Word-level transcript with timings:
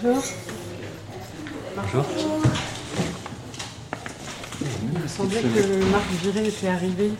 Bonjour. 0.00 0.22
Bonjour. 1.76 2.04
Il 4.60 5.00
me 5.02 5.08
semblait 5.08 5.40
que 5.42 5.90
Marc 5.90 6.04
Viré 6.22 6.46
était 6.48 6.68
arrivé. 6.68 7.10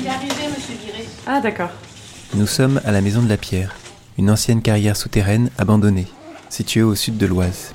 Il 0.00 0.06
est 0.06 0.08
arrivé, 0.08 0.48
monsieur 0.48 0.74
Viré. 0.82 1.06
Ah 1.26 1.40
d'accord. 1.40 1.70
Nous 2.34 2.46
sommes 2.46 2.80
à 2.84 2.92
la 2.92 3.02
Maison 3.02 3.22
de 3.22 3.28
la 3.28 3.36
Pierre, 3.36 3.74
une 4.18 4.30
ancienne 4.30 4.62
carrière 4.62 4.96
souterraine 4.96 5.50
abandonnée, 5.58 6.06
située 6.48 6.82
au 6.82 6.94
sud 6.94 7.18
de 7.18 7.26
l'Oise. 7.26 7.74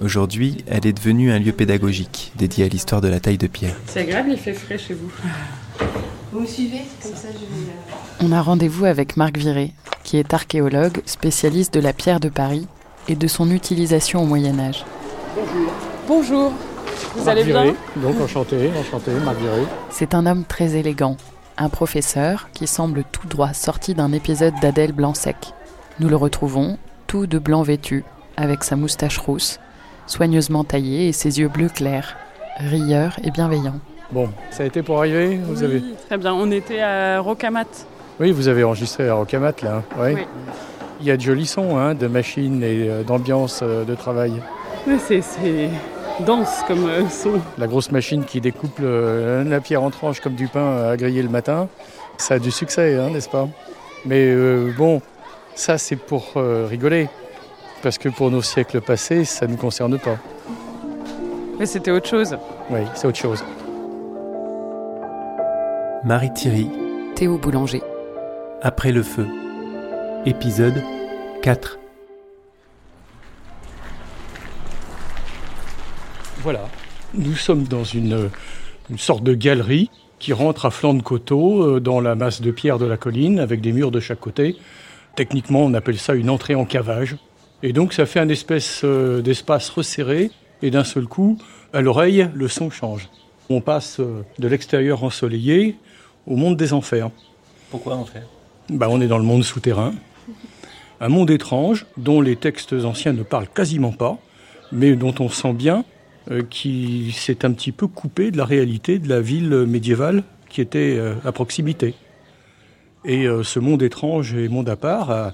Aujourd'hui, 0.00 0.64
elle 0.66 0.86
est 0.86 0.94
devenue 0.94 1.30
un 1.30 1.38
lieu 1.38 1.52
pédagogique 1.52 2.32
dédié 2.36 2.64
à 2.64 2.68
l'histoire 2.68 3.02
de 3.02 3.08
la 3.08 3.20
taille 3.20 3.38
de 3.38 3.46
pierre. 3.46 3.76
C'est 3.86 4.00
agréable, 4.00 4.30
il 4.32 4.38
fait 4.38 4.54
frais 4.54 4.78
chez 4.78 4.94
vous. 4.94 5.10
Vous 6.32 6.40
me 6.40 6.46
suivez? 6.46 6.80
Comme 7.02 7.14
ça, 7.14 7.28
je 7.28 7.38
vais... 7.38 7.70
euh, 7.70 8.26
On 8.26 8.32
a 8.32 8.40
rendez-vous 8.40 8.86
avec 8.86 9.18
Marc 9.18 9.36
Viré, 9.36 9.74
qui 10.02 10.16
est 10.16 10.32
archéologue, 10.32 11.02
spécialiste 11.04 11.74
de 11.74 11.80
la 11.80 11.92
pierre 11.92 12.18
de 12.20 12.30
Paris 12.30 12.66
et 13.08 13.16
de 13.16 13.26
son 13.26 13.50
utilisation 13.50 14.22
au 14.22 14.26
Moyen 14.26 14.58
Âge. 14.58 14.84
Bonjour. 16.06 16.52
Vous 17.16 17.28
allez 17.28 17.44
bien? 17.44 17.62
Viré. 17.62 17.76
Donc 17.96 18.20
enchanté, 18.20 18.70
enchanté, 18.78 19.10
Marc. 19.24 19.36
C'est 19.90 20.14
un 20.14 20.26
homme 20.26 20.44
très 20.44 20.76
élégant, 20.76 21.16
un 21.58 21.68
professeur 21.68 22.48
qui 22.52 22.66
semble 22.66 23.04
tout 23.10 23.26
droit 23.26 23.52
sorti 23.52 23.94
d'un 23.94 24.12
épisode 24.12 24.54
d'Adèle 24.60 24.92
Blanc-Sec. 24.92 25.36
Nous 26.00 26.08
le 26.08 26.16
retrouvons, 26.16 26.78
tout 27.06 27.26
de 27.26 27.38
blanc 27.38 27.62
vêtu, 27.62 28.04
avec 28.36 28.64
sa 28.64 28.76
moustache 28.76 29.18
rousse, 29.18 29.60
soigneusement 30.06 30.64
taillée 30.64 31.08
et 31.08 31.12
ses 31.12 31.40
yeux 31.40 31.48
bleus 31.48 31.68
clairs, 31.68 32.16
rieur 32.58 33.16
et 33.24 33.30
bienveillant. 33.30 33.78
Bon, 34.10 34.28
ça 34.50 34.62
a 34.62 34.66
été 34.66 34.82
pour 34.82 34.98
arriver? 34.98 35.38
Vous 35.44 35.60
Oui, 35.60 35.64
avez... 35.64 35.82
Très 36.06 36.18
bien, 36.18 36.34
on 36.34 36.50
était 36.50 36.80
à 36.80 37.20
Rocamat. 37.20 37.64
Oui, 38.20 38.30
vous 38.30 38.48
avez 38.48 38.62
enregistré 38.64 39.08
à 39.08 39.14
Rocamat, 39.14 39.54
là. 39.62 39.82
Oui. 39.98 40.14
Il 41.02 41.08
y 41.08 41.10
a 41.10 41.16
de 41.16 41.20
jolis 41.22 41.46
sons, 41.46 41.76
hein, 41.76 41.94
de 41.94 42.06
machines 42.06 42.62
et 42.62 42.88
euh, 42.88 43.02
d'ambiance 43.02 43.60
euh, 43.62 43.84
de 43.84 43.94
travail. 43.96 44.32
C'est, 45.00 45.20
dense 46.20 46.62
comme 46.68 46.86
euh, 46.88 47.08
son. 47.08 47.40
La 47.58 47.66
grosse 47.66 47.90
machine 47.90 48.24
qui 48.24 48.40
découpe 48.40 48.78
le- 48.78 49.42
la 49.44 49.60
pierre 49.60 49.82
en 49.82 49.90
tranches 49.90 50.20
comme 50.20 50.34
du 50.34 50.46
pain 50.46 50.90
à 50.90 50.96
griller 50.96 51.22
le 51.22 51.28
matin, 51.28 51.68
ça 52.18 52.34
a 52.34 52.38
du 52.38 52.50
succès, 52.52 52.96
hein, 52.96 53.10
n'est-ce 53.12 53.28
pas? 53.28 53.48
Mais 54.06 54.26
euh, 54.30 54.72
bon, 54.78 55.02
ça 55.56 55.76
c'est 55.76 55.96
pour 55.96 56.32
euh, 56.36 56.66
rigoler. 56.70 57.08
Parce 57.82 57.98
que 57.98 58.08
pour 58.08 58.30
nos 58.30 58.42
siècles 58.42 58.80
passés, 58.80 59.24
ça 59.24 59.46
ne 59.46 59.52
nous 59.52 59.56
concerne 59.58 59.98
pas. 59.98 60.16
Mais 61.58 61.66
c'était 61.66 61.90
autre 61.90 62.08
chose. 62.08 62.36
Oui, 62.70 62.80
c'est 62.94 63.08
autre 63.08 63.18
chose. 63.18 63.44
Marie 66.04 66.32
Thierry, 66.32 66.68
Théo 67.16 67.38
Boulanger. 67.38 67.82
Après 68.62 68.92
le 68.92 69.02
feu. 69.02 69.26
Épisode 70.24 70.80
4. 71.42 71.80
Voilà. 76.42 76.60
Nous 77.12 77.34
sommes 77.34 77.64
dans 77.64 77.82
une, 77.82 78.30
une 78.88 78.98
sorte 78.98 79.24
de 79.24 79.34
galerie 79.34 79.90
qui 80.20 80.32
rentre 80.32 80.64
à 80.64 80.70
flanc 80.70 80.94
de 80.94 81.02
coteau 81.02 81.64
euh, 81.64 81.80
dans 81.80 82.00
la 82.00 82.14
masse 82.14 82.40
de 82.40 82.52
pierre 82.52 82.78
de 82.78 82.86
la 82.86 82.96
colline 82.96 83.40
avec 83.40 83.60
des 83.60 83.72
murs 83.72 83.90
de 83.90 83.98
chaque 83.98 84.20
côté. 84.20 84.56
Techniquement, 85.16 85.64
on 85.64 85.74
appelle 85.74 85.98
ça 85.98 86.14
une 86.14 86.30
entrée 86.30 86.54
en 86.54 86.66
cavage. 86.66 87.16
Et 87.64 87.72
donc, 87.72 87.92
ça 87.92 88.06
fait 88.06 88.20
un 88.20 88.28
espèce 88.28 88.82
euh, 88.84 89.22
d'espace 89.22 89.70
resserré 89.70 90.30
et 90.62 90.70
d'un 90.70 90.84
seul 90.84 91.06
coup, 91.06 91.36
à 91.72 91.80
l'oreille, 91.80 92.28
le 92.32 92.46
son 92.46 92.70
change. 92.70 93.08
On 93.50 93.60
passe 93.60 93.98
euh, 93.98 94.22
de 94.38 94.46
l'extérieur 94.46 95.02
ensoleillé 95.02 95.74
au 96.28 96.36
monde 96.36 96.56
des 96.56 96.72
enfers. 96.72 97.10
Pourquoi 97.72 97.96
en 97.96 98.04
fait 98.04 98.22
Bah, 98.70 98.86
on 98.88 99.00
est 99.00 99.08
dans 99.08 99.18
le 99.18 99.24
monde 99.24 99.42
souterrain. 99.42 99.92
Un 101.00 101.08
monde 101.08 101.30
étrange 101.30 101.86
dont 101.96 102.20
les 102.20 102.36
textes 102.36 102.72
anciens 102.72 103.12
ne 103.12 103.24
parlent 103.24 103.48
quasiment 103.48 103.92
pas, 103.92 104.18
mais 104.70 104.94
dont 104.94 105.14
on 105.18 105.28
sent 105.28 105.52
bien 105.52 105.84
euh, 106.30 106.42
qu'il 106.48 107.12
s'est 107.12 107.44
un 107.44 107.50
petit 107.50 107.72
peu 107.72 107.88
coupé 107.88 108.30
de 108.30 108.38
la 108.38 108.44
réalité 108.44 109.00
de 109.00 109.08
la 109.08 109.20
ville 109.20 109.66
médiévale 109.66 110.22
qui 110.48 110.60
était 110.60 110.94
euh, 110.96 111.14
à 111.24 111.32
proximité. 111.32 111.94
Et 113.04 113.26
euh, 113.26 113.42
ce 113.42 113.58
monde 113.58 113.82
étrange 113.82 114.32
et 114.34 114.48
monde 114.48 114.68
à 114.68 114.76
part 114.76 115.10
a 115.10 115.32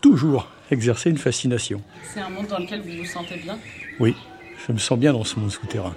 toujours 0.00 0.48
exercé 0.72 1.10
une 1.10 1.18
fascination. 1.18 1.80
C'est 2.12 2.18
un 2.18 2.28
monde 2.28 2.48
dans 2.48 2.58
lequel 2.58 2.80
vous 2.80 2.98
vous 2.98 3.04
sentez 3.04 3.36
bien? 3.36 3.56
Oui, 4.00 4.16
je 4.66 4.72
me 4.72 4.78
sens 4.78 4.98
bien 4.98 5.12
dans 5.12 5.22
ce 5.22 5.38
monde 5.38 5.52
souterrain. 5.52 5.94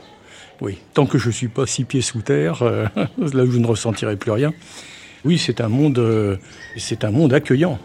Oui, 0.61 0.77
tant 0.93 1.07
que 1.07 1.17
je 1.17 1.29
ne 1.29 1.33
suis 1.33 1.47
pas 1.47 1.65
six 1.65 1.83
pieds 1.83 2.01
sous 2.01 2.21
terre, 2.21 2.63
là 2.95 3.43
où 3.43 3.49
je 3.49 3.57
ne 3.57 3.65
ressentirai 3.65 4.17
plus 4.17 4.31
rien. 4.31 4.53
Oui, 5.25 5.39
c'est 5.39 5.61
un 5.61 5.69
monde, 5.69 6.37
c'est 6.77 7.03
un 7.03 7.11
monde 7.11 7.33
accueillant. 7.33 7.79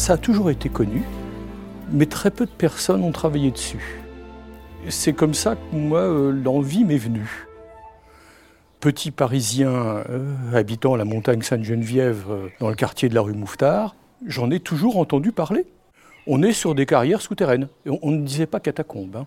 Ça 0.00 0.14
a 0.14 0.16
toujours 0.16 0.48
été 0.50 0.70
connu, 0.70 1.02
mais 1.92 2.06
très 2.06 2.30
peu 2.30 2.46
de 2.46 2.50
personnes 2.50 3.04
ont 3.04 3.12
travaillé 3.12 3.50
dessus. 3.50 4.00
C'est 4.88 5.12
comme 5.12 5.34
ça 5.34 5.56
que 5.56 5.76
moi, 5.76 6.00
euh, 6.00 6.32
l'envie 6.32 6.86
m'est 6.86 6.96
venue 6.96 7.46
petit 8.80 9.10
Parisien 9.10 9.68
euh, 9.68 10.34
habitant 10.54 10.96
la 10.96 11.04
montagne 11.04 11.42
Sainte-Geneviève 11.42 12.24
euh, 12.30 12.48
dans 12.60 12.70
le 12.70 12.76
quartier 12.76 13.10
de 13.10 13.14
la 13.14 13.20
rue 13.20 13.34
Mouffetard, 13.34 13.94
j'en 14.26 14.50
ai 14.50 14.58
toujours 14.58 14.96
entendu 14.96 15.32
parler. 15.32 15.66
On 16.26 16.42
est 16.42 16.54
sur 16.54 16.74
des 16.74 16.86
carrières 16.86 17.20
souterraines. 17.20 17.68
On, 17.84 18.10
ne 18.10 18.24
disait 18.24 18.46
pas 18.46 18.58
catacombes. 18.58 19.16
hein. 19.16 19.26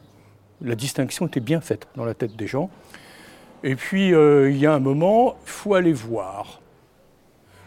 La 0.60 0.74
distinction 0.74 1.28
était 1.28 1.40
bien 1.40 1.62
faite 1.62 1.88
dans 1.96 2.04
la 2.04 2.16
tête 2.16 2.36
des 2.36 2.48
gens. 2.48 2.72
Et 3.64 3.76
puis, 3.76 4.08
il 4.08 4.58
y 4.58 4.66
a 4.66 4.74
un 4.74 4.80
moment, 4.80 5.36
il 5.46 5.52
faut 5.52 5.76
aller 5.76 5.94
voir. 5.94 6.62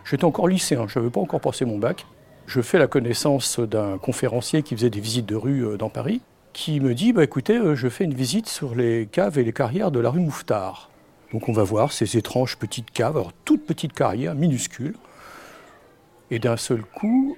J'étais 0.05 0.25
encore 0.25 0.49
lycéen, 0.49 0.88
je 0.88 0.99
n'avais 0.99 1.11
pas 1.12 1.21
encore 1.21 1.41
passé 1.41 1.65
mon 1.65 1.78
bac. 1.78 2.05
Je 2.47 2.61
fais 2.61 2.79
la 2.79 2.87
connaissance 2.87 3.59
d'un 3.59 3.99
conférencier 3.99 4.62
qui 4.62 4.77
faisait 4.77 4.91
des 4.91 5.01
visites 5.01 5.27
de 5.27 5.34
rue 5.34 5.67
euh, 5.67 5.77
dans 5.77 5.91
Paris, 5.91 6.21
qui 6.53 6.81
me 6.81 6.95
dit, 6.95 7.12
bah, 7.12 7.25
écoutez, 7.25 7.57
euh, 7.57 7.75
je 7.75 7.89
fais 7.89 8.05
une 8.05 8.15
visite 8.15 8.49
sur 8.49 8.75
les 8.75 9.09
caves 9.11 9.39
et 9.39 9.45
les 9.45 9.53
carrières 9.53 9.91
de 9.91 9.99
la 9.99 10.11
rue 10.11 10.21
Mouffetard. 10.21 10.91
Donc 11.33 11.49
on 11.49 11.53
va 11.53 11.65
voir 11.65 11.93
ces 11.93 12.17
étranges 12.17 12.56
petites 12.56 12.91
caves, 12.93 13.17
alors 13.17 13.33
toutes 13.45 13.67
petites 13.67 13.93
carrières, 13.93 14.35
minuscules. 14.35 14.95
Et 16.31 16.39
d'un 16.39 16.56
seul 16.56 16.83
coup, 16.83 17.37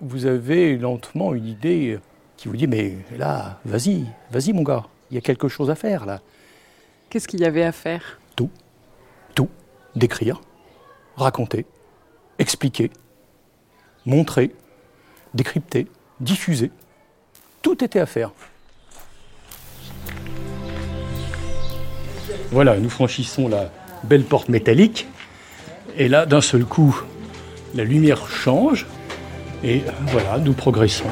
vous 0.00 0.26
avez 0.26 0.76
lentement 0.76 1.32
une 1.34 1.46
idée 1.46 1.98
qui 2.36 2.48
vous 2.48 2.56
dit, 2.56 2.66
mais 2.66 2.96
là, 3.16 3.60
vas-y, 3.64 4.04
vas-y 4.32 4.52
mon 4.52 4.62
gars, 4.62 4.86
il 5.10 5.14
y 5.14 5.18
a 5.18 5.20
quelque 5.20 5.48
chose 5.48 5.70
à 5.70 5.76
faire 5.76 6.06
là. 6.06 6.20
Qu'est-ce 7.08 7.28
qu'il 7.28 7.40
y 7.40 7.44
avait 7.44 7.62
à 7.62 7.72
faire? 7.72 8.20
Tout, 8.34 8.50
décrire, 9.96 10.40
raconter, 11.16 11.66
expliquer, 12.38 12.90
montrer, 14.06 14.54
décrypter, 15.34 15.86
diffuser. 16.20 16.70
Tout 17.62 17.82
était 17.82 18.00
à 18.00 18.06
faire. 18.06 18.32
Voilà, 22.50 22.76
nous 22.78 22.90
franchissons 22.90 23.48
la 23.48 23.70
belle 24.04 24.24
porte 24.24 24.48
métallique. 24.48 25.06
Et 25.96 26.08
là, 26.08 26.26
d'un 26.26 26.40
seul 26.40 26.64
coup, 26.64 27.02
la 27.74 27.84
lumière 27.84 28.28
change. 28.28 28.86
Et 29.62 29.82
voilà, 30.08 30.38
nous 30.38 30.52
progressons. 30.52 31.08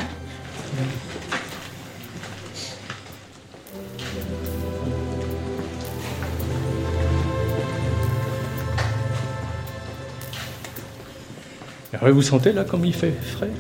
Alors, 12.03 12.17
vous 12.17 12.23
sentez 12.23 12.53
là 12.53 12.65
comme 12.65 12.85
il 12.85 12.93
fait 12.93 13.13
frais 13.13 13.51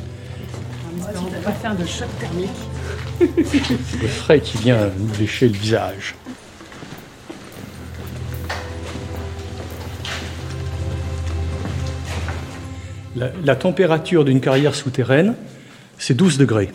On 0.99 1.29
va 1.29 1.39
pas 1.45 1.53
faire 1.53 1.77
de 1.77 1.87
choc 1.87 2.09
thermique. 2.19 2.51
Le 3.21 4.09
frais 4.09 4.41
qui 4.41 4.59
vient 4.59 4.91
nous 4.99 5.15
lécher 5.17 5.47
le 5.47 5.55
visage. 5.55 6.17
La, 13.15 13.31
la 13.45 13.55
température 13.55 14.25
d'une 14.25 14.41
carrière 14.41 14.75
souterraine, 14.75 15.37
c'est 15.99 16.15
12 16.15 16.37
degrés. 16.37 16.73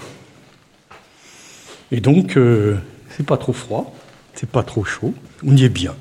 Et 1.91 1.99
donc, 1.99 2.37
euh, 2.37 2.77
c'est 3.09 3.25
pas 3.25 3.35
trop 3.35 3.51
froid, 3.51 3.93
c'est 4.35 4.49
pas 4.49 4.63
trop 4.63 4.85
chaud, 4.85 5.13
on 5.45 5.57
y 5.57 5.65
est 5.65 5.69
bien. 5.69 5.95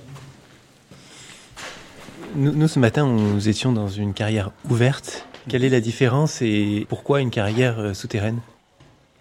Nous, 2.36 2.52
nous, 2.52 2.68
ce 2.68 2.78
matin, 2.78 3.08
nous 3.08 3.48
étions 3.48 3.72
dans 3.72 3.88
une 3.88 4.14
carrière 4.14 4.52
ouverte. 4.70 5.26
Quelle 5.48 5.64
est 5.64 5.68
la 5.68 5.80
différence 5.80 6.42
et 6.42 6.86
pourquoi 6.88 7.20
une 7.20 7.30
carrière 7.30 7.78
euh, 7.78 7.94
souterraine? 7.94 8.40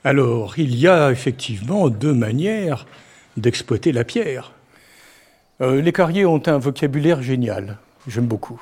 Alors, 0.03 0.57
il 0.57 0.75
y 0.75 0.87
a 0.87 1.11
effectivement 1.11 1.89
deux 1.89 2.13
manières 2.13 2.87
d'exploiter 3.37 3.91
la 3.91 4.03
pierre. 4.03 4.51
Euh, 5.61 5.83
les 5.83 5.91
carriers 5.91 6.25
ont 6.25 6.41
un 6.47 6.57
vocabulaire 6.57 7.21
génial, 7.21 7.77
j'aime 8.07 8.25
beaucoup. 8.25 8.59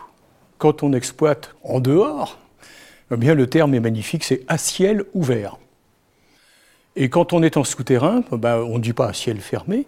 Quand 0.58 0.84
on 0.84 0.92
exploite 0.92 1.56
en 1.64 1.80
dehors, 1.80 2.38
eh 3.12 3.16
bien 3.16 3.34
le 3.34 3.48
terme 3.48 3.74
est 3.74 3.80
magnifique, 3.80 4.26
c'est 4.26 4.44
à 4.50 4.58
ciel 4.58 5.06
ouvert. 5.14 5.58
Et 6.98 7.10
quand 7.10 7.32
on 7.32 7.44
est 7.44 7.56
en 7.56 7.64
souterrain, 7.64 8.24
ben, 8.34 8.58
on 8.58 8.78
ne 8.78 8.84
dit 8.84 8.94
pas 8.94 9.08
à 9.08 9.14
ciel 9.14 9.40
fermé, 9.40 9.88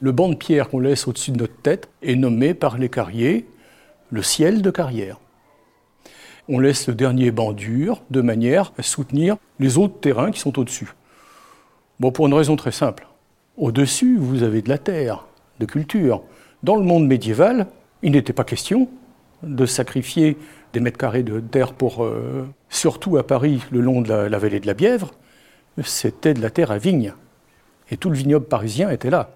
Le 0.00 0.10
banc 0.10 0.28
de 0.28 0.34
pierre 0.34 0.68
qu'on 0.68 0.80
laisse 0.80 1.06
au-dessus 1.06 1.30
de 1.30 1.38
notre 1.38 1.56
tête 1.62 1.88
est 2.02 2.16
nommé 2.16 2.54
par 2.54 2.78
les 2.78 2.88
carriers 2.88 3.46
le 4.10 4.22
ciel 4.24 4.60
de 4.60 4.70
carrière. 4.72 5.18
On 6.48 6.58
laisse 6.58 6.88
le 6.88 6.94
dernier 6.94 7.30
banc 7.30 7.52
dur 7.52 8.02
de 8.10 8.20
manière 8.20 8.72
à 8.78 8.82
soutenir 8.82 9.36
les 9.60 9.78
autres 9.78 10.00
terrains 10.00 10.30
qui 10.30 10.40
sont 10.40 10.58
au-dessus. 10.58 10.92
Bon, 12.00 12.10
pour 12.10 12.26
une 12.26 12.34
raison 12.34 12.56
très 12.56 12.72
simple. 12.72 13.06
Au-dessus, 13.56 14.16
vous 14.16 14.42
avez 14.42 14.62
de 14.62 14.68
la 14.68 14.78
terre, 14.78 15.26
de 15.60 15.66
culture. 15.66 16.22
Dans 16.62 16.76
le 16.76 16.82
monde 16.82 17.06
médiéval, 17.06 17.66
il 18.02 18.12
n'était 18.12 18.32
pas 18.32 18.44
question 18.44 18.88
de 19.42 19.66
sacrifier 19.66 20.36
des 20.72 20.80
mètres 20.80 20.98
carrés 20.98 21.22
de 21.22 21.40
terre 21.40 21.72
pour, 21.74 22.04
euh, 22.04 22.48
surtout 22.70 23.16
à 23.18 23.26
Paris, 23.26 23.62
le 23.70 23.80
long 23.80 24.00
de 24.00 24.12
la, 24.12 24.38
vallée 24.38 24.60
de 24.60 24.66
la 24.66 24.74
Bièvre, 24.74 25.12
c'était 25.84 26.34
de 26.34 26.40
la 26.40 26.50
terre 26.50 26.70
à 26.70 26.78
vigne. 26.78 27.14
Et 27.90 27.96
tout 27.96 28.10
le 28.10 28.16
vignoble 28.16 28.46
parisien 28.46 28.90
était 28.90 29.10
là. 29.10 29.30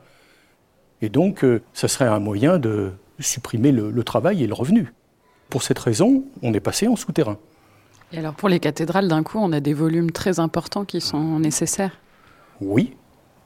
Et 1.02 1.08
donc, 1.08 1.44
euh, 1.44 1.62
ça 1.72 1.88
serait 1.88 2.06
un 2.06 2.20
moyen 2.20 2.58
de 2.58 2.92
supprimer 3.18 3.72
le, 3.72 4.04
travail 4.04 4.42
et 4.42 4.46
le 4.46 4.54
revenu. 4.54 4.92
Pour 5.50 5.62
cette 5.62 5.78
raison, 5.78 6.24
on 6.42 6.52
est 6.54 6.60
passé 6.60 6.88
en 6.88 6.96
souterrain. 6.96 7.38
Et 8.12 8.18
alors, 8.18 8.34
pour 8.34 8.48
les 8.48 8.60
cathédrales, 8.60 9.08
d'un 9.08 9.22
coup, 9.22 9.38
on 9.38 9.52
a 9.52 9.60
des 9.60 9.74
volumes 9.74 10.10
très 10.10 10.38
importants 10.40 10.84
qui 10.84 11.00
sont 11.00 11.38
nécessaires 11.38 11.98
Oui. 12.60 12.94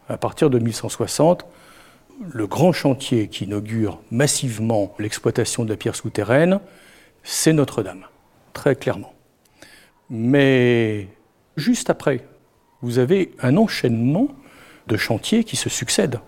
À 0.08 0.17
partir 0.17 0.50
de 0.50 0.58
1160, 0.58 1.47
le 2.32 2.47
grand 2.47 2.73
chantier 2.73 3.29
qui 3.29 3.44
inaugure 3.44 4.00
massivement 4.11 4.94
l'exploitation 4.99 5.64
de 5.64 5.70
la 5.70 5.76
pierre 5.76 5.94
souterraine, 5.94 6.61
c'est 7.23 7.52
Notre-Dame, 7.52 8.05
très 8.52 8.75
clairement. 8.76 9.14
Mais 10.11 11.08
juste 11.56 11.88
après, 11.88 12.26
vous 12.82 12.99
avez 12.99 13.32
un 13.41 13.56
enchaînement 13.56 14.29
de 14.87 14.97
chantiers 14.97 15.44
qui 15.44 15.56
se 15.56 15.69
succèdent. 15.69 16.20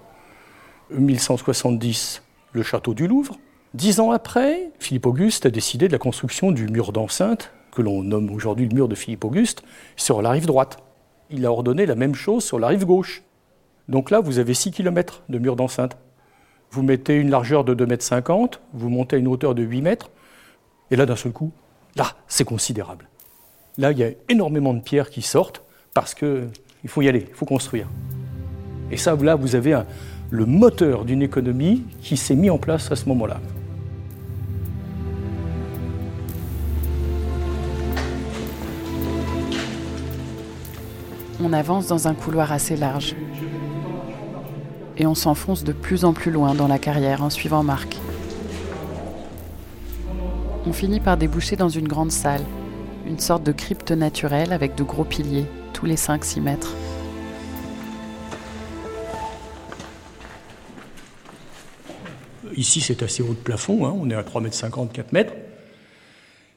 1170, 0.90 2.22
le 2.52 2.62
château 2.62 2.94
du 2.94 3.06
Louvre. 3.06 3.38
Dix 3.74 4.00
ans 4.00 4.10
après, 4.10 4.70
Philippe 4.78 5.06
Auguste 5.06 5.46
a 5.46 5.50
décidé 5.50 5.86
de 5.86 5.92
la 5.92 5.98
construction 5.98 6.52
du 6.52 6.66
mur 6.66 6.92
d'enceinte, 6.92 7.52
que 7.74 7.80
l'on 7.80 8.02
nomme 8.02 8.30
aujourd'hui 8.30 8.68
le 8.68 8.74
mur 8.74 8.86
de 8.86 8.94
Philippe 8.94 9.24
Auguste, 9.24 9.62
sur 9.96 10.20
la 10.20 10.30
rive 10.30 10.44
droite. 10.44 10.76
Il 11.30 11.46
a 11.46 11.50
ordonné 11.50 11.86
la 11.86 11.94
même 11.94 12.14
chose 12.14 12.44
sur 12.44 12.58
la 12.58 12.68
rive 12.68 12.84
gauche. 12.84 13.22
Donc 13.88 14.10
là, 14.10 14.20
vous 14.20 14.38
avez 14.38 14.52
6 14.52 14.72
km 14.72 15.22
de 15.30 15.38
mur 15.38 15.56
d'enceinte. 15.56 15.96
Vous 16.70 16.82
mettez 16.82 17.16
une 17.16 17.30
largeur 17.30 17.64
de 17.64 17.74
2,50 17.74 18.42
m, 18.42 18.48
vous 18.74 18.90
montez 18.90 19.16
à 19.16 19.18
une 19.18 19.26
hauteur 19.26 19.54
de 19.54 19.62
8 19.62 19.80
mètres, 19.80 20.10
et 20.90 20.96
là, 20.96 21.06
d'un 21.06 21.16
seul 21.16 21.32
coup, 21.32 21.50
là, 21.96 22.08
c'est 22.28 22.44
considérable. 22.44 23.08
Là, 23.78 23.92
il 23.92 23.98
y 23.98 24.04
a 24.04 24.10
énormément 24.28 24.74
de 24.74 24.80
pierres 24.80 25.08
qui 25.08 25.22
sortent 25.22 25.62
parce 25.94 26.14
qu'il 26.14 26.50
faut 26.88 27.00
y 27.00 27.08
aller, 27.08 27.24
il 27.26 27.34
faut 27.34 27.46
construire. 27.46 27.88
Et 28.90 28.98
ça, 28.98 29.16
là, 29.16 29.34
vous 29.34 29.56
avez 29.56 29.80
le 30.28 30.44
moteur 30.44 31.06
d'une 31.06 31.22
économie 31.22 31.84
qui 32.02 32.18
s'est 32.18 32.36
mis 32.36 32.50
en 32.50 32.58
place 32.58 32.92
à 32.92 32.96
ce 32.96 33.08
moment-là. 33.08 33.40
On 41.52 41.54
avance 41.54 41.86
dans 41.86 42.08
un 42.08 42.14
couloir 42.14 42.50
assez 42.50 42.76
large. 42.76 43.14
Et 44.96 45.04
on 45.04 45.14
s'enfonce 45.14 45.64
de 45.64 45.74
plus 45.74 46.06
en 46.06 46.14
plus 46.14 46.30
loin 46.30 46.54
dans 46.54 46.66
la 46.66 46.78
carrière 46.78 47.22
en 47.22 47.28
suivant 47.28 47.62
Marc. 47.62 47.98
On 50.64 50.72
finit 50.72 50.98
par 50.98 51.18
déboucher 51.18 51.56
dans 51.56 51.68
une 51.68 51.86
grande 51.86 52.10
salle, 52.10 52.40
une 53.06 53.18
sorte 53.18 53.42
de 53.42 53.52
crypte 53.52 53.90
naturelle 53.90 54.50
avec 54.50 54.76
de 54.76 54.82
gros 54.82 55.04
piliers, 55.04 55.44
tous 55.74 55.84
les 55.84 55.96
5-6 55.96 56.40
mètres. 56.40 56.74
Ici, 62.56 62.80
c'est 62.80 63.02
assez 63.02 63.22
haut 63.22 63.34
de 63.34 63.34
plafond, 63.34 63.84
hein, 63.84 63.94
on 63.94 64.08
est 64.08 64.14
à 64.14 64.22
3,50 64.22 64.84
m, 64.84 64.88
4 64.90 65.12
mètres. 65.12 65.34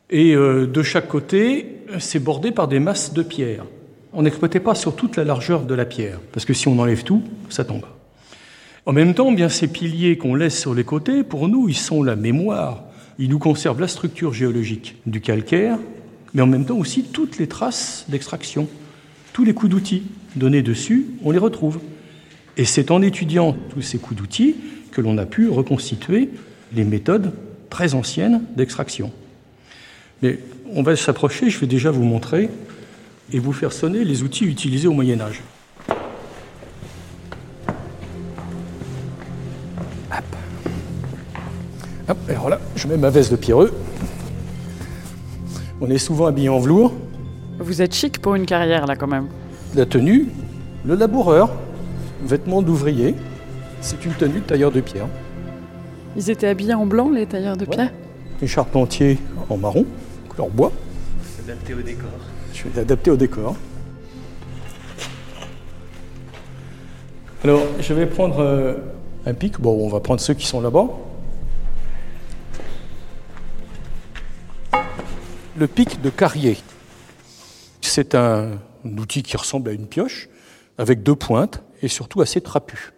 Et 0.09 0.33
euh, 0.33 0.65
de 0.65 0.83
chaque 0.83 1.09
côté, 1.09 1.81
c'est 1.99 2.19
bordé 2.19 2.53
par 2.53 2.69
des 2.69 2.79
masses 2.79 3.11
de 3.11 3.23
pierre. 3.23 3.65
On 4.15 4.23
n'exploitait 4.23 4.59
pas 4.59 4.75
sur 4.75 4.95
toute 4.95 5.17
la 5.17 5.23
largeur 5.23 5.63
de 5.63 5.75
la 5.75 5.85
pierre, 5.85 6.19
parce 6.31 6.45
que 6.45 6.53
si 6.53 6.67
on 6.67 6.79
enlève 6.79 7.03
tout, 7.03 7.21
ça 7.49 7.65
tombe. 7.65 7.85
En 8.85 8.93
même 8.93 9.13
temps, 9.13 9.31
bien 9.31 9.49
ces 9.49 9.67
piliers 9.67 10.17
qu'on 10.17 10.35
laisse 10.35 10.59
sur 10.59 10.73
les 10.73 10.83
côtés, 10.83 11.23
pour 11.23 11.47
nous, 11.47 11.69
ils 11.69 11.77
sont 11.77 12.01
la 12.01 12.15
mémoire 12.15 12.83
il 13.17 13.29
nous 13.29 13.39
conserve 13.39 13.79
la 13.79 13.87
structure 13.87 14.33
géologique 14.33 14.95
du 15.05 15.21
calcaire, 15.21 15.77
mais 16.33 16.41
en 16.41 16.47
même 16.47 16.65
temps 16.65 16.77
aussi 16.77 17.03
toutes 17.03 17.37
les 17.37 17.47
traces 17.47 18.05
d'extraction. 18.09 18.67
Tous 19.33 19.45
les 19.45 19.53
coups 19.53 19.71
d'outils 19.71 20.03
donnés 20.35 20.61
dessus, 20.61 21.07
on 21.23 21.31
les 21.31 21.37
retrouve. 21.37 21.79
Et 22.57 22.65
c'est 22.65 22.91
en 22.91 23.01
étudiant 23.01 23.55
tous 23.73 23.81
ces 23.81 23.97
coups 23.97 24.19
d'outils 24.19 24.55
que 24.91 25.01
l'on 25.01 25.17
a 25.17 25.25
pu 25.25 25.49
reconstituer 25.49 26.29
les 26.73 26.83
méthodes 26.83 27.33
très 27.69 27.93
anciennes 27.93 28.43
d'extraction. 28.55 29.11
Mais 30.21 30.39
on 30.73 30.83
va 30.83 30.95
s'approcher, 30.95 31.49
je 31.49 31.59
vais 31.59 31.67
déjà 31.67 31.91
vous 31.91 32.03
montrer 32.03 32.49
et 33.31 33.39
vous 33.39 33.53
faire 33.53 33.73
sonner 33.73 34.03
les 34.03 34.23
outils 34.23 34.45
utilisés 34.45 34.87
au 34.87 34.93
Moyen 34.93 35.19
Âge. 35.21 35.41
Hop, 42.07 42.17
alors 42.29 42.49
là, 42.49 42.59
je 42.75 42.87
mets 42.87 42.97
ma 42.97 43.09
veste 43.09 43.31
de 43.31 43.35
pierreux. 43.35 43.73
On 45.81 45.89
est 45.89 45.97
souvent 45.97 46.27
habillé 46.27 46.49
en 46.49 46.59
velours. 46.59 46.93
Vous 47.59 47.81
êtes 47.81 47.95
chic 47.95 48.19
pour 48.19 48.35
une 48.35 48.45
carrière 48.45 48.85
là 48.85 48.95
quand 48.95 49.07
même. 49.07 49.27
La 49.73 49.85
tenue, 49.85 50.27
le 50.85 50.95
laboureur, 50.95 51.51
vêtements 52.23 52.61
d'ouvrier, 52.61 53.15
c'est 53.81 54.05
une 54.05 54.13
tenue 54.13 54.39
de 54.39 54.45
tailleur 54.45 54.71
de 54.71 54.81
pierre. 54.81 55.07
Ils 56.15 56.29
étaient 56.29 56.47
habillés 56.47 56.75
en 56.75 56.85
blanc 56.85 57.09
les 57.09 57.25
tailleurs 57.25 57.57
de 57.57 57.65
pierre? 57.65 57.91
Les 58.39 58.47
charpentiers 58.47 59.17
en 59.49 59.57
marron, 59.57 59.85
couleur 60.29 60.49
bois. 60.49 60.71
Adapté 61.43 61.73
au 61.73 61.81
décor. 61.81 62.09
Je 62.55 62.69
suis 62.69 62.79
adapté 62.79 63.11
au 63.11 63.17
décor. 63.17 63.55
Alors, 67.43 67.61
je 67.81 67.93
vais 67.93 68.05
prendre 68.05 68.39
euh, 68.39 68.75
un 69.25 69.33
pic. 69.33 69.59
Bon, 69.59 69.85
on 69.85 69.89
va 69.89 69.99
prendre 69.99 70.21
ceux 70.21 70.33
qui 70.33 70.47
sont 70.47 70.61
là-bas. 70.61 70.87
le 75.57 75.67
pic 75.67 76.01
de 76.01 76.09
Carrier. 76.09 76.57
C'est 77.81 78.15
un, 78.15 78.59
outil 78.83 79.23
qui 79.23 79.37
ressemble 79.37 79.69
à 79.69 79.73
une 79.73 79.87
pioche, 79.87 80.29
avec 80.77 81.01
deux 81.01 81.15
pointes 81.15 81.63
et 81.81 81.87
surtout 81.87 82.21
assez 82.21 82.41
trapu, 82.41 82.93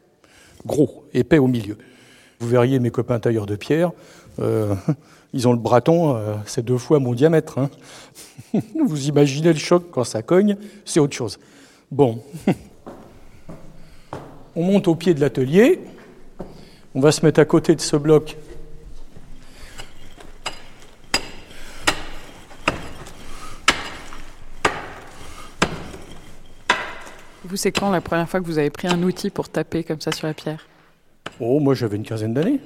gros, 0.65 1.07
épais 1.13 1.37
au 1.37 1.47
milieu. 1.47 1.77
Vous 2.39 2.47
verriez 2.47 2.79
mes 2.79 2.89
copains 2.89 3.19
tailleurs 3.19 3.45
de 3.45 3.55
pierre, 3.55 3.91
euh, 4.39 4.75
ils 5.33 5.47
ont 5.47 5.51
le 5.51 5.59
braton, 5.59 6.15
euh, 6.15 6.35
c'est 6.45 6.63
deux 6.63 6.77
fois 6.77 6.99
mon 6.99 7.13
diamètre. 7.13 7.57
Hein. 7.57 7.69
Vous 8.85 9.07
imaginez 9.07 9.53
le 9.53 9.59
choc 9.59 9.85
quand 9.91 10.03
ça 10.03 10.21
cogne, 10.21 10.57
c'est 10.85 10.99
autre 10.99 11.15
chose. 11.15 11.39
Bon, 11.91 12.21
on 14.55 14.63
monte 14.63 14.87
au 14.87 14.95
pied 14.95 15.13
de 15.13 15.21
l'atelier, 15.21 15.79
on 16.95 16.99
va 16.99 17.11
se 17.11 17.25
mettre 17.25 17.39
à 17.39 17.45
côté 17.45 17.75
de 17.75 17.81
ce 17.81 17.95
bloc 17.95 18.37
Vous, 27.47 27.55
c'est 27.55 27.71
quand 27.71 27.91
la 27.91 28.01
première 28.01 28.27
fois 28.27 28.41
que 28.41 28.45
vous 28.45 28.57
avez 28.57 28.69
pris 28.69 28.89
un 28.89 29.01
outil 29.03 29.29
pour 29.29 29.47
taper 29.47 29.85
comme 29.85 30.01
ça 30.01 30.11
sur 30.11 30.27
la 30.27 30.33
pierre? 30.33 30.67
Oh, 31.39 31.61
moi 31.61 31.75
j'avais 31.75 31.95
une 31.95 32.03
quinzaine 32.03 32.33
d'années. 32.33 32.59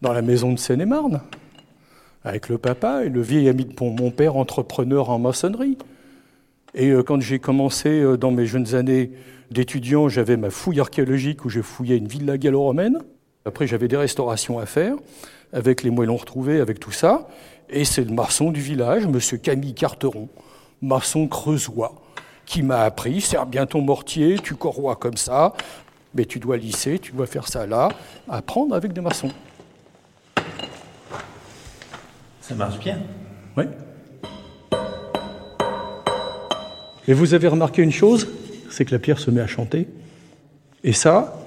Dans 0.00 0.12
la 0.12 0.22
maison 0.22 0.52
de 0.52 0.58
Seine-et-Marne. 0.60 1.20
Avec 2.24 2.48
le 2.48 2.58
papa 2.58 3.04
et 3.04 3.08
le 3.08 3.22
vieil 3.22 3.48
ami 3.48 3.64
de 3.64 3.74
mon 3.80 4.10
père, 4.10 4.36
entrepreneur 4.36 5.10
en 5.10 5.18
maçonnerie. 5.18 5.78
Et 6.74 6.90
euh, 6.90 7.02
quand 7.02 7.20
j'ai 7.20 7.38
commencé 7.38 7.88
euh, 7.88 8.16
dans 8.16 8.30
mes 8.30 8.46
jeunes 8.46 8.74
années 8.74 9.10
d'étudiant, 9.50 10.08
j'avais 10.08 10.36
ma 10.36 10.50
fouille 10.50 10.80
archéologique 10.80 11.44
où 11.44 11.48
je 11.48 11.60
fouillais 11.60 11.96
une 11.96 12.08
villa 12.08 12.38
gallo-romaine. 12.38 12.98
Après, 13.44 13.66
j'avais 13.66 13.88
des 13.88 13.96
restaurations 13.96 14.58
à 14.58 14.66
faire 14.66 14.96
avec 15.52 15.82
les 15.82 15.90
moellons 15.90 16.16
retrouvés, 16.16 16.60
avec 16.60 16.78
tout 16.78 16.92
ça. 16.92 17.28
Et 17.70 17.84
c'est 17.84 18.04
le 18.04 18.12
maçon 18.12 18.50
du 18.50 18.60
village, 18.60 19.06
monsieur 19.06 19.38
Camille 19.38 19.74
Carteron, 19.74 20.28
maçon 20.82 21.26
creusois, 21.26 21.94
qui 22.46 22.62
m'a 22.62 22.82
appris, 22.82 23.20
serre 23.20 23.46
bien 23.46 23.66
ton 23.66 23.80
mortier, 23.80 24.38
tu 24.38 24.54
corroies 24.54 24.96
comme 24.96 25.16
ça, 25.16 25.54
mais 26.14 26.24
tu 26.24 26.38
dois 26.38 26.56
lisser, 26.56 26.98
tu 26.98 27.12
dois 27.12 27.26
faire 27.26 27.48
ça 27.48 27.66
là, 27.66 27.90
apprendre 28.28 28.74
avec 28.74 28.92
des 28.92 29.00
maçons. 29.00 29.30
Ça 32.50 32.56
marche 32.56 32.80
bien. 32.80 32.98
Oui. 33.56 33.62
Et 37.06 37.12
vous 37.12 37.32
avez 37.32 37.46
remarqué 37.46 37.80
une 37.80 37.92
chose, 37.92 38.26
c'est 38.70 38.84
que 38.84 38.90
la 38.90 38.98
pierre 38.98 39.20
se 39.20 39.30
met 39.30 39.40
à 39.40 39.46
chanter. 39.46 39.86
Et 40.82 40.92
ça, 40.92 41.46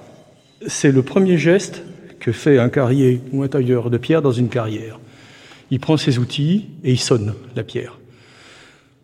c'est 0.66 0.92
le 0.92 1.02
premier 1.02 1.36
geste 1.36 1.82
que 2.20 2.32
fait 2.32 2.58
un 2.58 2.70
carrier 2.70 3.20
ou 3.32 3.42
un 3.42 3.48
tailleur 3.48 3.90
de 3.90 3.98
pierre 3.98 4.22
dans 4.22 4.32
une 4.32 4.48
carrière. 4.48 4.98
Il 5.70 5.78
prend 5.78 5.98
ses 5.98 6.18
outils 6.18 6.70
et 6.84 6.92
il 6.92 7.00
sonne 7.00 7.34
la 7.54 7.64
pierre. 7.64 7.98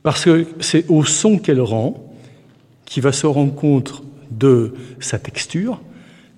Parce 0.02 0.24
que 0.24 0.46
c'est 0.60 0.86
au 0.88 1.04
son 1.04 1.36
qu'elle 1.36 1.60
rend 1.60 2.14
qu'il 2.86 3.02
va 3.02 3.12
se 3.12 3.26
rendre 3.26 3.54
compte 3.54 4.02
de 4.30 4.72
sa 5.00 5.18
texture, 5.18 5.82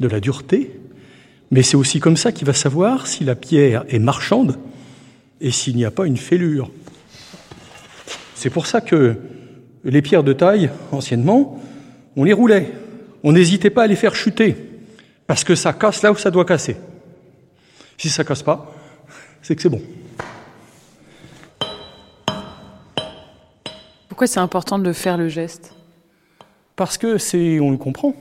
de 0.01 0.09
la 0.09 0.19
dureté, 0.19 0.73
Mais 1.53 1.63
c'est 1.63 1.77
aussi 1.77 2.01
comme 2.01 2.17
ça 2.17 2.33
qu'il 2.33 2.49
va 2.49 2.53
savoir 2.53 3.07
si 3.07 3.23
la 3.23 3.37
pierre 3.37 3.85
est 3.89 4.01
marchande 4.01 4.59
et 5.43 5.51
s'il 5.51 5.77
n'y 5.77 5.85
a 5.85 5.91
pas 5.91 6.07
une 6.07 6.17
fêlure. 6.17 6.71
C'est 8.35 8.49
pour 8.49 8.67
ça 8.67 8.81
que 8.81 9.17
les 9.85 10.01
pierres 10.01 10.23
de 10.23 10.33
taille, 10.33 10.71
anciennement, 10.93 11.61
on 12.17 12.25
les 12.25 12.33
roulait. 12.33 12.71
On 13.25 13.33
n'hésitait 13.33 13.71
pas 13.71 13.83
à 13.83 13.87
les 13.87 13.97
faire 13.97 14.15
chuter, 14.15 14.57
parce 15.27 15.45
que 15.45 15.55
ça 15.55 15.73
casse 15.73 16.03
là 16.03 16.13
où 16.13 16.17
ça 16.17 16.31
doit 16.31 16.45
casser. 16.45 16.77
Si 17.99 18.09
ça 18.09 18.25
casse 18.25 18.43
pas, 18.43 18.73
c'est 19.43 19.55
que 19.55 19.63
c'est 19.63 19.69
bon. 19.69 19.83
Pourquoi 24.09 24.27
c'est 24.27 24.41
important 24.41 24.79
de 24.79 24.93
faire 24.93 25.19
le 25.19 25.29
geste? 25.29 25.75
Parce 26.77 26.99
que 26.99 27.19
c'est, 27.19 27.59
on 27.61 27.71
le 27.71 27.77
comprend. 27.77 28.15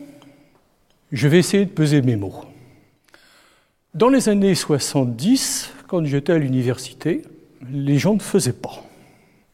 Je 1.11 1.27
vais 1.27 1.39
essayer 1.39 1.65
de 1.65 1.71
peser 1.71 2.01
mes 2.01 2.15
mots. 2.15 2.45
Dans 3.93 4.07
les 4.07 4.29
années 4.29 4.55
70, 4.55 5.73
quand 5.89 6.05
j'étais 6.05 6.31
à 6.31 6.37
l'université, 6.37 7.23
les 7.69 7.97
gens 7.97 8.13
ne 8.13 8.21
faisaient 8.21 8.53
pas. 8.53 8.85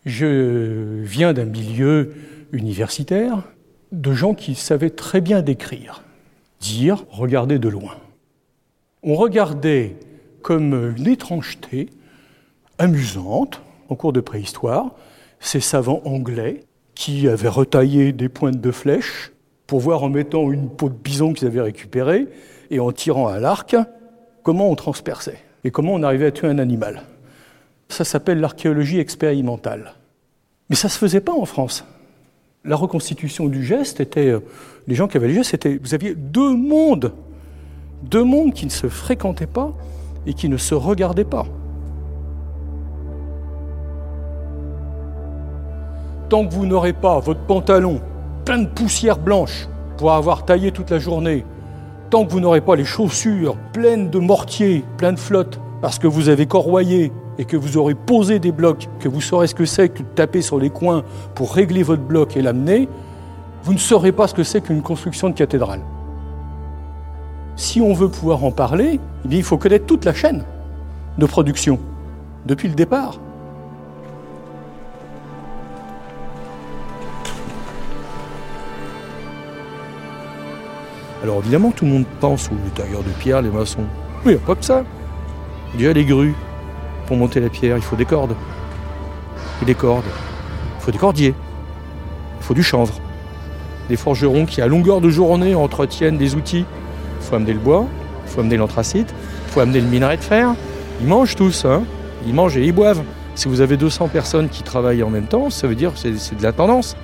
Je 0.06 1.02
viens 1.02 1.34
d'un 1.34 1.46
milieu 1.46 2.14
universitaire 2.52 3.42
de 3.92 4.14
gens 4.14 4.36
qui 4.36 4.54
savaient 4.54 4.92
très 4.92 5.22
bien 5.22 5.42
décrire, 5.42 6.04
dire, 6.60 7.04
regarder 7.10 7.58
de 7.58 7.68
loin. 7.68 7.96
On 9.02 9.16
regardait 9.16 9.96
comme 10.44 10.94
une 10.96 11.08
étrangeté 11.08 11.90
amusante, 12.78 13.64
en 13.90 13.96
cours 13.96 14.14
de 14.14 14.22
préhistoire, 14.22 14.92
ces 15.40 15.62
savants 15.62 16.04
anglais 16.06 16.64
qui 16.94 17.28
avaient 17.28 17.48
retaillé 17.48 18.14
des 18.14 18.30
pointes 18.30 18.62
de 18.62 18.72
flèches 18.72 19.32
pour 19.66 19.80
voir 19.80 20.04
en 20.04 20.10
mettant 20.10 20.52
une 20.52 20.70
peau 20.70 20.90
de 20.90 20.94
bison 20.94 21.34
qu'ils 21.34 21.48
avaient 21.48 21.62
récupérée 21.62 22.28
et 22.70 22.80
en 22.80 22.92
tirant 22.92 23.28
à 23.28 23.40
l'arc 23.40 23.76
comment 24.48 24.72
on 24.72 24.76
transperçait 24.76 25.40
et 25.66 25.72
comment 25.72 25.94
on 25.94 26.04
arrivait 26.04 26.28
à 26.28 26.32
tuer 26.32 26.48
un 26.48 26.58
animal. 26.58 27.02
Ça 27.90 28.06
s'appelle 28.06 28.40
l'archéologie 28.40 28.98
expérimentale. 28.98 29.92
Mais 30.70 30.78
ça 30.78 30.88
ne 30.88 30.92
se 30.94 30.98
faisait 30.98 31.20
pas 31.20 31.34
en 31.34 31.44
France. 31.44 31.84
La 32.64 32.78
reconstitution 32.78 33.48
du 33.48 33.66
geste 33.66 34.00
était. 34.00 34.30
Euh, 34.30 34.40
les 34.88 34.96
gens 34.96 35.10
qui 35.10 35.18
avaient 35.18 35.28
le 35.28 35.34
geste, 35.34 35.52
c'était. 35.52 35.78
Vous 35.84 35.94
aviez 35.94 36.16
deux 36.16 36.56
mondes. 36.56 37.12
Deux 38.04 38.24
mondes 38.24 38.54
qui 38.54 38.66
ne 38.66 38.72
se 38.72 38.88
fréquentaient 38.88 39.48
pas 39.48 39.74
et 40.26 40.34
qui 40.34 40.48
ne 40.48 40.56
se 40.56 40.76
regardaient 40.76 41.26
pas. 41.26 41.46
Tant 46.30 46.48
que 46.48 46.54
vous 46.54 46.66
n'aurez 46.66 46.94
pas 46.94 47.20
votre 47.20 47.42
pantalon 47.42 48.00
plein 48.46 48.60
de 48.60 48.68
poussière 48.68 49.18
blanche 49.18 49.68
pour 49.98 50.14
avoir 50.14 50.46
taillé 50.46 50.72
toute 50.72 50.90
la 50.90 51.00
journée, 51.00 51.44
tant 52.10 52.26
que 52.26 52.32
vous 52.32 52.40
n'aurez 52.40 52.62
pas 52.62 52.76
les 52.76 52.86
chaussures 52.86 53.58
pleines 53.74 54.10
de 54.10 54.20
mortiers, 54.20 54.84
pleines 54.98 55.16
de 55.16 55.20
flotte, 55.20 55.60
parce 55.82 56.00
que 56.00 56.08
vous 56.08 56.30
avez 56.30 56.46
corroyé 56.46 57.12
et 57.38 57.46
que 57.46 57.58
vous 57.58 57.78
aurez 57.78 57.94
posé 57.94 58.40
des 58.40 58.52
blocs, 58.52 58.88
que 59.00 59.10
vous 59.10 59.22
saurez 59.22 59.48
ce 59.48 59.56
que 59.56 59.66
c'est 59.66 59.90
que 59.90 60.00
de 60.00 60.08
taper 60.08 60.42
sur 60.42 60.58
les 60.58 60.70
coins 60.70 61.04
pour 61.36 61.54
régler 61.54 61.84
votre 61.84 62.02
bloc 62.02 62.36
et 62.36 62.42
l'amener, 62.42 62.90
vous 63.64 63.74
ne 63.74 63.78
saurez 63.78 64.12
pas 64.12 64.28
ce 64.28 64.34
que 64.34 64.44
c'est 64.44 64.62
qu'une 64.62 64.82
construction 64.82 65.30
de 65.30 65.36
cathédrale. 65.36 65.82
Si 67.56 67.82
on 67.82 67.94
veut 67.94 68.10
pouvoir 68.10 68.44
en 68.44 68.52
parler, 68.52 69.00
eh 69.30 69.36
il 69.36 69.44
faut 69.44 69.58
connaître 69.58 69.86
toute 69.86 70.06
la 70.06 70.14
chaîne 70.14 70.44
de 71.18 71.26
production, 71.26 71.80
depuis 72.46 72.70
le 72.70 72.76
départ. 72.76 73.20
Alors 81.24 81.40
évidemment, 81.40 81.72
tout 81.72 81.86
le 81.86 81.92
monde 81.92 82.06
pense 82.20 82.50
aux 82.52 82.70
tailleurs 82.76 83.04
de 83.04 83.10
pierre, 83.10 83.42
les 83.42 83.50
maçons. 83.50 83.86
Mais 84.24 84.34
il 84.34 84.36
n'y 84.36 84.42
a 84.42 84.46
pas 84.46 84.56
que 84.56 84.66
ça. 84.66 84.84
A 85.80 85.94
les 85.94 86.06
grues. 86.06 86.36
Pour 87.06 87.18
monter 87.18 87.40
la 87.40 87.50
pierre, 87.50 87.78
il 87.78 87.84
faut 87.84 87.96
des 87.96 88.06
cordes. 88.06 88.36
Et 89.62 89.66
des 89.66 89.76
cordes. 89.76 90.06
Il 90.80 90.84
faut 90.84 90.92
des 90.92 90.98
cordiers. 90.98 91.34
Il 92.40 92.44
faut 92.44 92.54
du 92.54 92.64
chanvre. 92.64 92.94
Des 93.90 93.96
forgerons 93.96 94.46
qui, 94.46 94.62
à 94.62 94.68
longueur 94.68 95.02
de 95.02 95.10
journée, 95.10 95.56
entretiennent 95.56 96.18
des 96.18 96.36
outils. 96.36 96.66
Il 97.20 97.26
faut 97.26 97.36
amener 97.36 97.54
le 97.54 97.60
bois, 97.60 97.86
il 98.26 98.32
faut 98.32 98.42
amener 98.42 98.58
l'anthracite, 98.58 99.14
il 99.48 99.52
faut 99.52 99.60
amener 99.60 99.82
le 99.82 99.88
minerai 99.88 100.18
de 100.18 100.22
fer. 100.22 100.54
Ils 101.02 101.08
mangent 101.08 101.36
tous, 101.36 101.66
hein. 101.66 101.84
Ils 102.26 102.34
mangent 102.34 102.58
et 102.58 102.66
ils 102.66 102.74
boivent. 102.74 103.04
Si 103.36 103.48
vous 103.48 103.62
avez 103.62 103.78
200 103.78 104.08
personnes 104.08 104.50
qui 104.50 104.64
travaillent 104.64 105.04
en 105.04 105.10
même 105.10 105.28
temps, 105.28 105.50
ça 105.50 105.68
veut 105.68 105.76
dire 105.76 105.94
que 105.94 106.00
c'est 106.00 106.38
de 106.38 106.44
la 106.44 106.52
tendance. 106.52 106.98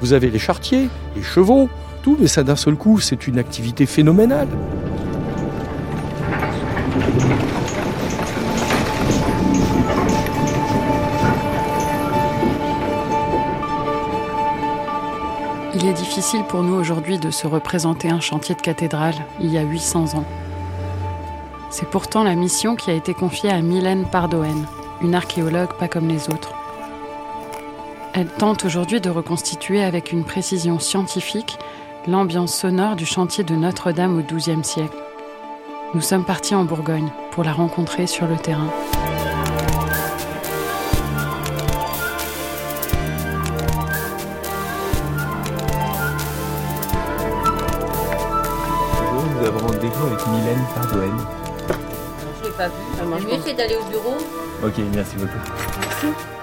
Vous 0.00 0.12
avez 0.12 0.30
les 0.30 0.38
chartiers, 0.38 0.88
les 1.16 1.22
chevaux, 1.22 1.68
mais 2.06 2.26
ça 2.26 2.42
d'un 2.42 2.56
seul 2.56 2.76
coup, 2.76 3.00
c'est 3.00 3.26
une 3.26 3.38
activité 3.38 3.86
phénoménale. 3.86 4.48
Il 15.74 15.86
est 15.86 15.92
difficile 15.92 16.42
pour 16.44 16.62
nous 16.62 16.74
aujourd'hui 16.74 17.18
de 17.18 17.30
se 17.30 17.46
représenter 17.46 18.10
un 18.10 18.20
chantier 18.20 18.54
de 18.54 18.60
cathédrale 18.60 19.14
il 19.40 19.52
y 19.52 19.58
a 19.58 19.62
800 19.62 20.16
ans. 20.16 20.24
C'est 21.70 21.88
pourtant 21.88 22.24
la 22.24 22.34
mission 22.34 22.76
qui 22.76 22.90
a 22.90 22.94
été 22.94 23.14
confiée 23.14 23.50
à 23.50 23.62
Mylène 23.62 24.04
Pardoen, 24.10 24.66
une 25.02 25.14
archéologue 25.14 25.72
pas 25.78 25.88
comme 25.88 26.08
les 26.08 26.28
autres. 26.28 26.52
Elle 28.12 28.26
tente 28.26 28.64
aujourd'hui 28.64 29.00
de 29.00 29.08
reconstituer 29.08 29.82
avec 29.82 30.10
une 30.10 30.24
précision 30.24 30.80
scientifique 30.80 31.56
l'ambiance 32.06 32.54
sonore 32.54 32.96
du 32.96 33.06
chantier 33.06 33.44
de 33.44 33.54
Notre-Dame 33.54 34.18
au 34.18 34.22
XIIe 34.22 34.64
siècle. 34.64 34.96
Nous 35.94 36.00
sommes 36.00 36.24
partis 36.24 36.54
en 36.54 36.64
Bourgogne 36.64 37.10
pour 37.32 37.44
la 37.44 37.52
rencontrer 37.52 38.06
sur 38.06 38.26
le 38.26 38.36
terrain. 38.36 38.70
nous 49.40 49.46
avons 49.46 49.66
rendez-vous 49.68 50.06
avec 50.06 50.26
Mylène 50.26 50.64
Pardoen. 50.74 51.16
Je 52.38 52.44
l'ai 52.44 52.54
pas 52.54 52.68
vu. 52.68 52.74
Je 53.20 53.26
vais 53.26 53.36
essayer 53.36 53.54
d'aller 53.54 53.76
au 53.76 53.84
bureau. 53.88 54.16
Ok, 54.62 54.74
merci 54.94 55.16
beaucoup. 55.16 55.38
Merci. 55.80 56.39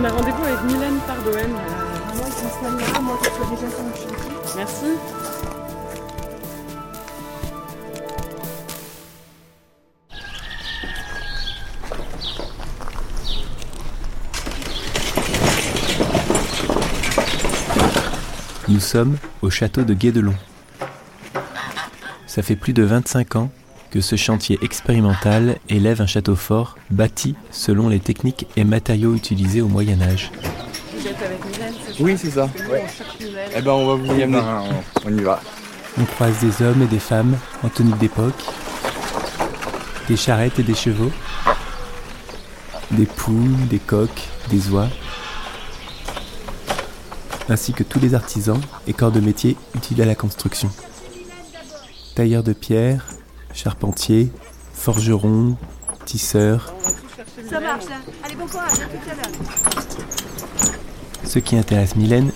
On 0.00 0.04
a 0.04 0.08
rendez-vous 0.08 0.44
avec 0.44 0.62
Mylène 0.64 0.98
Pardoen. 1.06 1.50
moi, 1.50 1.60
je 2.14 2.64
là. 2.64 3.00
Moi, 3.02 3.18
je 3.22 3.28
suis 3.28 3.54
déjà 3.54 3.68
sur 3.70 3.84
le. 3.84 4.56
Merci. 4.56 4.86
Nous 18.68 18.80
sommes 18.80 19.18
au 19.42 19.50
château 19.50 19.82
de 19.82 19.92
Guédelon. 19.92 20.34
Ça 22.26 22.40
fait 22.40 22.56
plus 22.56 22.72
de 22.72 22.84
25 22.84 23.36
ans 23.36 23.50
que 23.90 24.00
ce 24.00 24.16
chantier 24.16 24.58
expérimental 24.62 25.56
élève 25.68 26.00
un 26.00 26.06
château 26.06 26.36
fort 26.36 26.76
bâti 26.90 27.34
selon 27.50 27.88
les 27.88 28.00
techniques 28.00 28.46
et 28.56 28.64
matériaux 28.64 29.14
utilisés 29.14 29.60
au 29.60 29.68
Moyen 29.68 30.00
Âge. 30.00 30.30
Vous 30.96 31.06
êtes 31.06 31.22
avec 31.22 31.44
Mylène, 31.44 31.74
c'est 31.84 31.92
ça 31.92 32.02
Oui, 32.02 32.14
c'est 32.16 32.30
ça. 32.30 32.48
Eh 33.56 33.62
ben, 33.62 33.72
on 33.72 33.86
va 33.86 33.94
vous 33.94 34.18
y 34.18 34.22
amener. 34.22 34.40
On 35.04 35.16
y 35.16 35.22
va. 35.22 35.40
On 35.98 36.04
croise 36.04 36.38
des 36.40 36.64
hommes 36.64 36.82
et 36.82 36.86
des 36.86 37.00
femmes 37.00 37.36
en 37.64 37.68
tenue 37.68 37.92
d'époque, 37.98 38.42
des 40.08 40.16
charrettes 40.16 40.58
et 40.60 40.62
des 40.62 40.74
chevaux, 40.74 41.10
des 42.92 43.06
poules, 43.06 43.66
des 43.68 43.80
coqs, 43.80 44.28
des 44.50 44.70
oies, 44.70 44.88
ainsi 47.48 47.72
que 47.72 47.82
tous 47.82 47.98
les 47.98 48.14
artisans 48.14 48.60
et 48.86 48.92
corps 48.92 49.10
de 49.10 49.20
métier 49.20 49.56
utiles 49.74 50.00
à 50.00 50.04
la 50.04 50.14
construction. 50.14 50.70
Tailleurs 52.14 52.44
de 52.44 52.52
pierre, 52.52 53.04
charpentiers, 53.52 54.30
forgerons, 54.72 55.56
tisseurs. 56.04 56.74
Ça 57.48 57.60
marche 57.60 57.88
là. 57.88 57.96
Allez, 58.24 58.36
bon 58.36 58.46
courage, 58.46 58.72
à 58.72 58.84
tout 58.84 59.10
à 59.10 59.14
l'heure. 59.14 59.84
Ce 61.24 61.38
qui 61.38 61.56
intéresse 61.56 61.96
Mylène, 61.96 62.32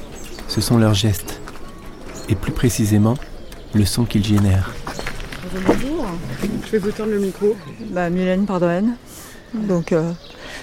ce 0.48 0.60
sont 0.60 0.78
leurs 0.78 0.94
gestes, 0.94 1.40
et 2.28 2.34
plus 2.34 2.52
précisément, 2.52 3.14
le 3.74 3.84
son 3.84 4.04
qu'ils 4.04 4.24
génèrent. 4.24 4.72
Bonjour. 5.66 6.06
Je 6.66 6.70
vais 6.70 6.78
vous 6.78 6.90
tendre 6.90 7.10
le 7.10 7.18
micro. 7.18 7.56
Bah, 7.90 8.10
Mylène 8.10 8.46
Pardoen, 8.46 8.96
donc 9.54 9.92
euh, 9.92 10.12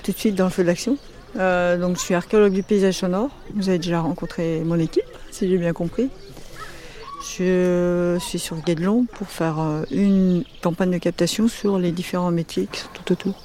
tout 0.03 0.11
de 0.11 0.17
suite 0.17 0.35
dans 0.35 0.45
le 0.45 0.51
feu 0.51 0.63
de 0.63 0.67
l'action. 0.67 0.97
Euh, 1.39 1.77
donc 1.77 1.97
je 1.97 2.01
suis 2.01 2.13
archéologue 2.13 2.53
du 2.53 2.63
paysage 2.63 2.95
sonore. 2.95 3.29
Vous 3.55 3.69
avez 3.69 3.77
déjà 3.77 4.01
rencontré 4.01 4.61
mon 4.65 4.77
équipe, 4.79 5.03
si 5.31 5.49
j'ai 5.49 5.57
bien 5.57 5.73
compris. 5.73 6.09
Je 7.23 8.17
suis 8.19 8.39
sur 8.39 8.57
Guédelon 8.57 9.05
pour 9.05 9.27
faire 9.27 9.59
euh, 9.59 9.83
une 9.91 10.43
campagne 10.61 10.91
de 10.91 10.97
captation 10.97 11.47
sur 11.47 11.77
les 11.77 11.91
différents 11.91 12.31
métiers 12.31 12.67
qui 12.71 12.79
sont 12.79 12.89
tout 12.93 13.11
autour. 13.11 13.35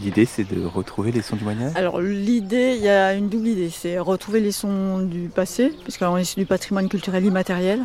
L'idée, 0.00 0.24
c'est 0.24 0.44
de 0.44 0.64
retrouver 0.64 1.12
les 1.12 1.20
sons 1.20 1.36
du 1.36 1.44
moyen 1.44 1.70
Alors 1.74 2.00
l'idée, 2.00 2.76
il 2.76 2.82
y 2.82 2.88
a 2.88 3.12
une 3.14 3.28
double 3.28 3.48
idée, 3.48 3.70
c'est 3.70 3.98
retrouver 3.98 4.40
les 4.40 4.52
sons 4.52 5.00
du 5.00 5.28
passé, 5.28 5.72
puisqu'on 5.82 6.16
est 6.16 6.24
sur 6.24 6.38
du 6.38 6.46
patrimoine 6.46 6.88
culturel 6.88 7.24
immatériel? 7.24 7.84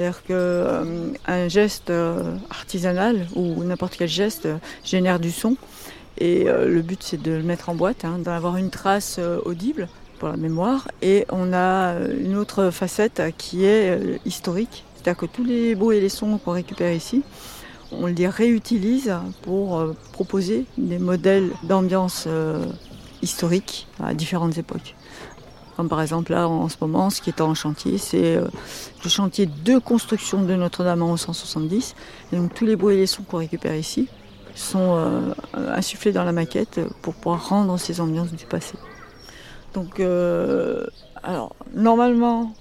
C'est-à-dire 0.00 0.22
qu'un 0.22 0.34
euh, 0.36 1.48
geste 1.48 1.90
euh, 1.90 2.36
artisanal 2.48 3.26
ou 3.34 3.64
n'importe 3.64 3.96
quel 3.98 4.08
geste 4.08 4.46
euh, 4.46 4.56
génère 4.84 5.18
du 5.18 5.32
son. 5.32 5.56
Et 6.18 6.44
le 6.44 6.82
but, 6.82 7.02
c'est 7.02 7.22
de 7.22 7.32
le 7.32 7.42
mettre 7.42 7.70
en 7.70 7.74
boîte, 7.74 8.04
hein, 8.04 8.18
d'avoir 8.18 8.56
une 8.56 8.68
trace 8.68 9.18
audible 9.46 9.88
pour 10.20 10.28
la 10.28 10.36
mémoire. 10.36 10.86
Et 11.02 11.26
on 11.30 11.52
a 11.52 11.94
une 12.20 12.36
autre 12.36 12.70
facette 12.70 13.20
qui 13.36 13.64
est 13.64 14.20
historique. 14.24 14.84
C'est-à-dire 14.94 15.16
que 15.16 15.26
tous 15.26 15.42
les 15.42 15.74
bruits 15.74 15.96
et 15.96 16.00
les 16.00 16.08
sons 16.08 16.38
qu'on 16.38 16.52
récupère 16.52 16.92
ici, 16.92 17.22
on 17.90 18.06
les 18.06 18.28
réutilise 18.28 19.12
pour 19.42 19.82
proposer 20.12 20.66
des 20.78 20.98
modèles 20.98 21.50
d'ambiance 21.64 22.28
historique 23.22 23.88
à 24.00 24.14
différentes 24.14 24.58
époques 24.58 24.94
par 25.88 26.02
exemple 26.02 26.32
là 26.32 26.48
en 26.48 26.68
ce 26.68 26.76
moment, 26.80 27.10
ce 27.10 27.20
qui 27.20 27.30
est 27.30 27.40
en 27.40 27.54
chantier, 27.54 27.98
c'est 27.98 28.36
euh, 28.36 28.46
le 29.04 29.10
chantier 29.10 29.46
de 29.46 29.78
construction 29.78 30.42
de 30.42 30.54
Notre-Dame 30.54 31.02
en 31.02 31.16
170. 31.16 31.94
Et 32.32 32.36
donc 32.36 32.54
tous 32.54 32.66
les 32.66 32.76
bruits 32.76 32.96
et 32.96 32.98
les 32.98 33.06
sons 33.06 33.22
qu'on 33.22 33.38
récupère 33.38 33.74
ici 33.74 34.08
sont 34.54 34.96
euh, 34.96 35.32
insufflés 35.74 36.12
dans 36.12 36.24
la 36.24 36.32
maquette 36.32 36.80
pour 37.02 37.14
pouvoir 37.14 37.48
rendre 37.48 37.78
ces 37.78 38.00
ambiances 38.00 38.32
du 38.32 38.46
passé. 38.46 38.74
Donc, 39.74 40.00
euh, 40.00 40.84
alors, 41.22 41.54
normalement, 41.74 42.52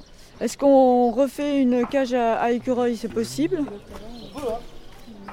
est-ce 0.41 0.57
qu'on 0.57 1.11
refait 1.11 1.61
une 1.61 1.85
cage 1.87 2.13
à, 2.13 2.51
écureuil? 2.51 2.97
C'est 2.97 3.07
possible 3.07 3.63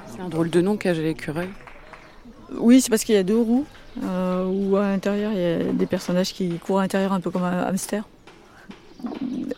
C'est 0.07 0.21
un 0.21 0.29
drôle 0.29 0.49
de 0.49 0.61
nom, 0.61 0.77
cage 0.77 0.99
à 0.99 1.03
écureuil. 1.03 1.49
Oui, 2.57 2.81
c'est 2.81 2.89
parce 2.89 3.03
qu'il 3.03 3.15
y 3.15 3.19
a 3.19 3.23
deux 3.23 3.39
roues. 3.39 3.65
Euh, 4.03 4.45
où 4.45 4.75
à 4.77 4.89
l'intérieur 4.89 5.31
il 5.31 5.39
y 5.39 5.45
a 5.45 5.73
des 5.73 5.85
personnages 5.87 6.31
qui 6.31 6.59
courent 6.59 6.77
à 6.77 6.81
l'intérieur 6.83 7.13
un 7.13 7.19
peu 7.19 7.31
comme 7.31 7.43
un 7.43 7.63
hamster. 7.63 8.03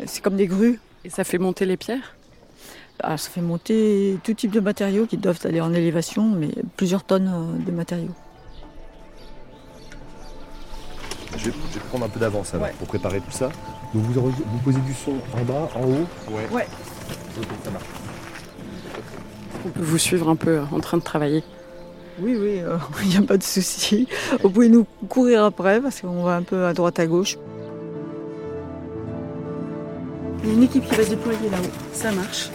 C'est 0.05 0.21
comme 0.21 0.37
des 0.37 0.47
grues. 0.47 0.79
Et 1.03 1.09
ça 1.09 1.23
fait 1.23 1.37
monter 1.37 1.65
les 1.65 1.77
pierres? 1.77 2.15
Ah, 3.01 3.17
Ça 3.17 3.29
fait 3.29 3.41
monter 3.41 4.17
tout 4.23 4.33
type 4.33 4.51
de 4.51 4.59
matériaux 4.59 5.05
qui 5.05 5.17
doivent 5.17 5.39
aller 5.45 5.61
en 5.61 5.73
élévation, 5.73 6.23
mais 6.27 6.49
plusieurs 6.75 7.03
tonnes 7.03 7.31
euh, 7.33 7.65
de 7.65 7.71
matériaux. 7.71 8.13
Je 11.39 11.45
vais, 11.45 11.55
prendre 11.89 12.05
un 12.05 12.09
peu 12.09 12.19
d'avance 12.19 12.53
pour 12.77 12.87
préparer 12.87 13.19
tout 13.19 13.31
ça. 13.31 13.49
Donc 13.93 14.03
vous, 14.03 14.21
vous, 14.21 14.57
posez 14.63 14.79
du 14.81 14.93
son 14.93 15.13
en 15.33 15.43
bas, 15.43 15.69
en 15.75 15.83
haut 15.83 16.07
Ouais. 16.31 16.47
ouais. 16.51 16.67
ça 17.63 17.71
marche. 17.71 17.85
On 19.65 19.69
peut 19.69 19.81
vous 19.81 19.97
suivre 19.97 20.29
un 20.29 20.35
peu 20.35 20.59
en 20.71 20.79
train 20.79 20.97
de 20.97 21.03
travailler. 21.03 21.43
Oui, 22.21 22.35
oui, 22.39 22.59
euh, 22.59 22.77
il 23.03 23.09
n'y 23.09 23.17
a 23.17 23.21
pas 23.21 23.37
de 23.37 23.43
souci. 23.43 24.07
Vous 24.41 24.49
pouvez 24.49 24.69
nous 24.69 24.85
courir 25.07 25.45
après 25.45 25.79
parce 25.81 26.01
qu'on 26.01 26.23
va 26.23 26.35
un 26.35 26.43
peu 26.43 26.65
à 26.65 26.73
droite 26.73 26.99
à 26.99 27.07
gauche. 27.07 27.37
Il 30.43 30.49
y 30.49 30.51
a 30.51 30.55
une 30.55 30.63
équipe 30.63 30.85
qui 30.85 30.95
va 30.95 31.03
se 31.03 31.09
déployer 31.09 31.49
là-haut. 31.49 31.71
Ça 31.93 32.11
marche. 32.11 32.49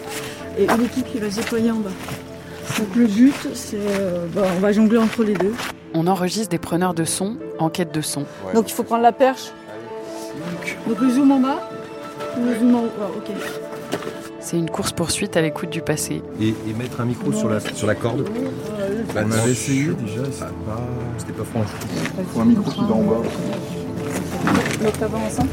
Et 0.58 0.64
une 0.64 0.84
équipe 0.84 1.10
qui 1.10 1.18
va 1.18 1.30
se 1.30 1.36
déployer 1.36 1.70
en 1.70 1.80
bas. 1.80 1.90
Donc 2.78 2.94
le 2.96 3.06
but, 3.06 3.48
c'est 3.54 3.76
euh, 3.78 4.26
bah, 4.34 4.42
on 4.56 4.60
va 4.60 4.72
jongler 4.72 4.98
entre 4.98 5.22
les 5.24 5.34
deux. 5.34 5.52
On 5.94 6.06
enregistre 6.08 6.48
des 6.48 6.58
preneurs 6.58 6.92
de 6.92 7.04
son 7.04 7.36
en 7.58 7.68
quête 7.68 7.94
de 7.94 8.00
son. 8.00 8.24
Donc 8.52 8.68
il 8.68 8.74
faut 8.74 8.82
prendre 8.82 9.02
la 9.02 9.12
perche. 9.12 9.52
Donc 10.88 10.98
le 11.00 11.10
zoom 11.10 11.30
en 11.30 11.40
bas. 11.40 11.68
Le 12.36 12.58
zoom 12.58 12.74
en 12.74 12.80
haut. 12.80 13.16
Ok. 13.16 13.30
C'est 14.40 14.58
une 14.58 14.68
course-poursuite 14.68 15.36
à 15.36 15.40
l'écoute 15.40 15.70
du 15.70 15.80
passé. 15.80 16.22
Et, 16.40 16.54
mettre 16.76 17.00
un 17.00 17.06
micro 17.06 17.32
sur 17.32 17.48
la, 17.48 17.60
sur 17.60 17.86
la 17.86 17.94
corde. 17.94 18.28
Bah, 19.14 19.22
on 19.24 19.30
avait 19.30 19.52
essayé 19.52 19.86
déjà, 19.86 20.22
c'était 21.16 21.32
pas, 21.32 21.44
franche. 21.44 21.68
Il 22.18 22.24
faut 22.26 22.40
un 22.40 22.44
micro 22.44 22.70
qui 22.70 22.80
va 22.80 22.94
en 22.94 23.02
bas. 23.02 23.22
L'octave 24.82 25.14
en 25.14 25.30
5 25.30 25.46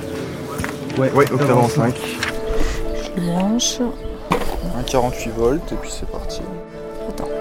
Ouais, 0.98 1.12
ouais 1.14 1.32
octave 1.32 1.58
en 1.58 1.70
5. 1.70 1.96
Je 3.16 3.22
branche. 3.22 3.80
Un 4.78 4.84
48 4.84 5.30
volts 5.38 5.72
et 5.72 5.76
puis 5.76 5.90
c'est 5.90 6.10
parti. 6.10 6.42
Attends. 7.08 7.41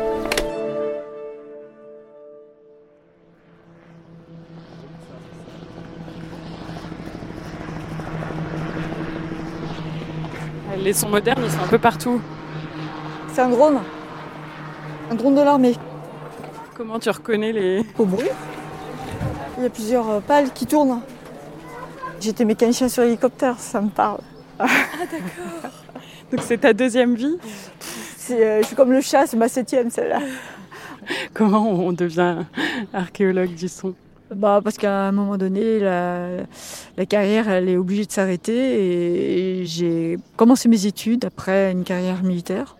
Les 10.82 10.94
sons 10.94 11.10
modernes, 11.10 11.42
ils 11.44 11.50
sont 11.50 11.62
un 11.62 11.68
peu 11.68 11.78
partout. 11.78 12.22
C'est 13.32 13.42
un 13.42 13.50
drone. 13.50 13.80
Un 15.10 15.14
drone 15.14 15.34
de 15.34 15.42
l'armée. 15.42 15.74
Comment 16.74 16.98
tu 16.98 17.10
reconnais 17.10 17.52
les... 17.52 17.84
Au 17.98 18.06
bruit. 18.06 18.28
Il 19.58 19.64
y 19.64 19.66
a 19.66 19.70
plusieurs 19.70 20.08
euh, 20.08 20.20
pales 20.20 20.50
qui 20.52 20.64
tournent. 20.64 21.02
J'étais 22.18 22.46
mécanicien 22.46 22.88
sur 22.88 23.02
hélicoptère, 23.02 23.58
ça 23.58 23.82
me 23.82 23.90
parle. 23.90 24.20
Ah 24.58 24.66
d'accord. 25.00 25.70
Donc 26.32 26.40
c'est 26.42 26.58
ta 26.58 26.72
deuxième 26.72 27.14
vie 27.14 27.36
euh, 28.30 28.62
Je 28.62 28.66
suis 28.66 28.76
comme 28.76 28.92
le 28.92 29.02
chat, 29.02 29.26
c'est 29.26 29.36
ma 29.36 29.48
septième 29.48 29.90
celle-là. 29.90 30.20
Comment 31.34 31.68
on 31.68 31.92
devient 31.92 32.36
archéologue 32.94 33.54
du 33.54 33.68
son? 33.68 33.94
Bah, 34.34 34.60
parce 34.62 34.78
qu'à 34.78 35.08
un 35.08 35.12
moment 35.12 35.36
donné, 35.36 35.80
la, 35.80 36.28
carrière, 37.06 37.48
elle 37.48 37.68
est 37.68 37.76
obligée 37.76 38.04
de 38.04 38.12
s'arrêter 38.12 39.60
et 39.60 39.66
j'ai 39.66 40.18
commencé 40.36 40.68
mes 40.68 40.86
études 40.86 41.24
après 41.24 41.72
une 41.72 41.84
carrière 41.84 42.22
militaire. 42.22 42.76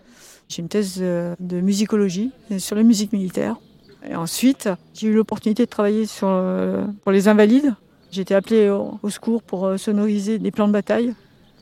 J'ai 0.49 0.61
une 0.61 0.67
thèse 0.67 0.97
de 0.99 1.61
musicologie 1.61 2.31
sur 2.57 2.75
la 2.75 2.83
musique 2.83 3.13
militaire. 3.13 3.55
Et 4.07 4.15
ensuite, 4.15 4.69
j'ai 4.93 5.07
eu 5.07 5.13
l'opportunité 5.13 5.65
de 5.65 5.69
travailler 5.69 6.05
sur, 6.05 6.27
euh, 6.27 6.85
pour 7.03 7.11
les 7.11 7.27
invalides. 7.27 7.75
J'ai 8.11 8.21
été 8.21 8.33
appelée 8.33 8.69
au, 8.69 9.09
secours 9.09 9.43
pour 9.43 9.65
euh, 9.65 9.77
sonoriser 9.77 10.39
des 10.39 10.51
plans 10.51 10.67
de 10.67 10.73
bataille, 10.73 11.13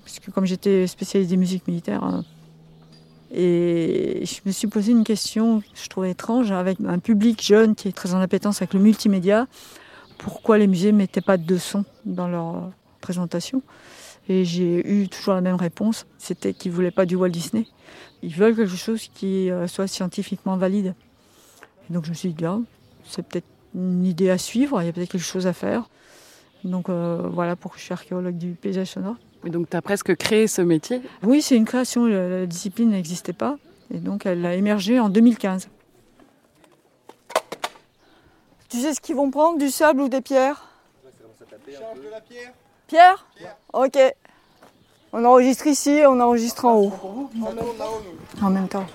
puisque 0.06 0.32
comme 0.32 0.45
j'étais 0.45 0.88
spécialiste 0.88 1.30
des 1.30 1.38
musiques 1.38 1.67
militaires, 1.67 2.24
et 3.32 4.24
je 4.26 4.39
me 4.45 4.52
suis 4.52 4.67
posé 4.67 4.91
une 4.91 5.04
question 5.04 5.60
que 5.60 5.65
je 5.76 5.88
trouvais 5.88 6.12
étrange, 6.12 6.52
avec 6.52 6.80
un 6.86 6.98
public 6.98 7.43
jeune 7.43 7.76
qui 7.76 7.88
est 7.88 7.91
très 7.91 8.13
en 8.15 8.19
appétence 8.19 8.62
avec 8.62 8.74
le 8.74 8.80
multimédia, 8.80 9.48
pourquoi 10.20 10.58
les 10.58 10.68
musées 10.68 10.92
ne 10.92 10.98
mettaient 10.98 11.22
pas 11.22 11.38
de 11.38 11.58
son 11.58 11.86
dans 12.06 12.28
leur 12.28 12.70
présentation 13.02 13.64
Et 14.28 14.46
j'ai 14.46 14.88
eu 14.88 15.08
toujours 15.08 15.34
la 15.34 15.42
même 15.42 15.56
réponse, 15.56 16.06
c'était 16.20 16.54
qu'ils 16.54 16.72
ne 16.72 16.76
voulaient 16.76 16.92
pas 16.92 17.06
du 17.06 17.16
Walt 17.16 17.30
Disney. 17.30 17.66
Ils 18.22 18.36
veulent 18.36 18.56
quelque 18.56 18.76
chose 18.76 19.10
qui 19.16 19.50
euh, 19.50 19.66
soit 19.68 19.88
scientifiquement 19.88 20.58
valide. 20.58 20.94
donc 21.90 22.06
je 22.06 22.10
me 22.10 22.16
suis 22.16 22.34
dit, 22.34 22.46
ah, 22.46 22.60
c'est 23.06 23.26
peut-être 23.26 23.48
une 23.74 24.06
idée 24.06 24.30
à 24.30 24.38
suivre, 24.38 24.82
il 24.82 24.86
y 24.86 24.90
a 24.90 24.94
peut-être 24.94 25.10
quelque 25.10 25.22
chose 25.22 25.48
à 25.48 25.54
faire. 25.54 25.90
Donc 26.66 26.90
euh, 26.90 27.30
voilà 27.32 27.56
pourquoi 27.56 27.80
je 27.80 27.86
suis 27.86 27.94
archéologue 27.94 28.38
du 28.38 28.50
paysage 28.50 28.88
sonore. 28.88 29.16
Mais 29.44 29.52
donc 29.52 29.70
tu 29.70 29.78
as 29.78 29.82
presque 29.82 30.16
créé 30.18 30.48
ce 30.48 30.62
métier? 30.62 31.02
Oui, 31.24 31.42
c'est 31.42 31.56
une 31.56 31.66
création, 31.66 32.08
la 32.08 32.46
discipline 32.46 32.90
n'existait 32.90 33.34
pas. 33.34 33.58
Et 33.94 34.00
donc 34.00 34.26
elle 34.26 34.46
a 34.46 34.54
émergé 34.54 35.00
en 35.00 35.08
2015. 35.08 35.70
Tu 38.70 38.80
sais 38.80 38.94
ce 38.94 39.02
qu'ils 39.02 39.16
vont 39.16 39.32
prendre, 39.32 39.58
du 39.58 39.70
sable 39.70 40.02
ou 40.02 40.10
des 40.10 40.22
pierres 40.22 40.70
de 41.96 42.10
la 42.10 42.22
pierre. 42.22 42.54
Pierre 42.88 43.26
Ok. 43.74 43.98
On 45.12 45.26
enregistre 45.26 45.68
ici 45.68 46.02
on 46.06 46.20
enregistre 46.20 46.66
en 46.66 46.76
haut. 46.78 47.30
En 48.42 48.50
même 48.50 48.68
temps. 48.68 48.86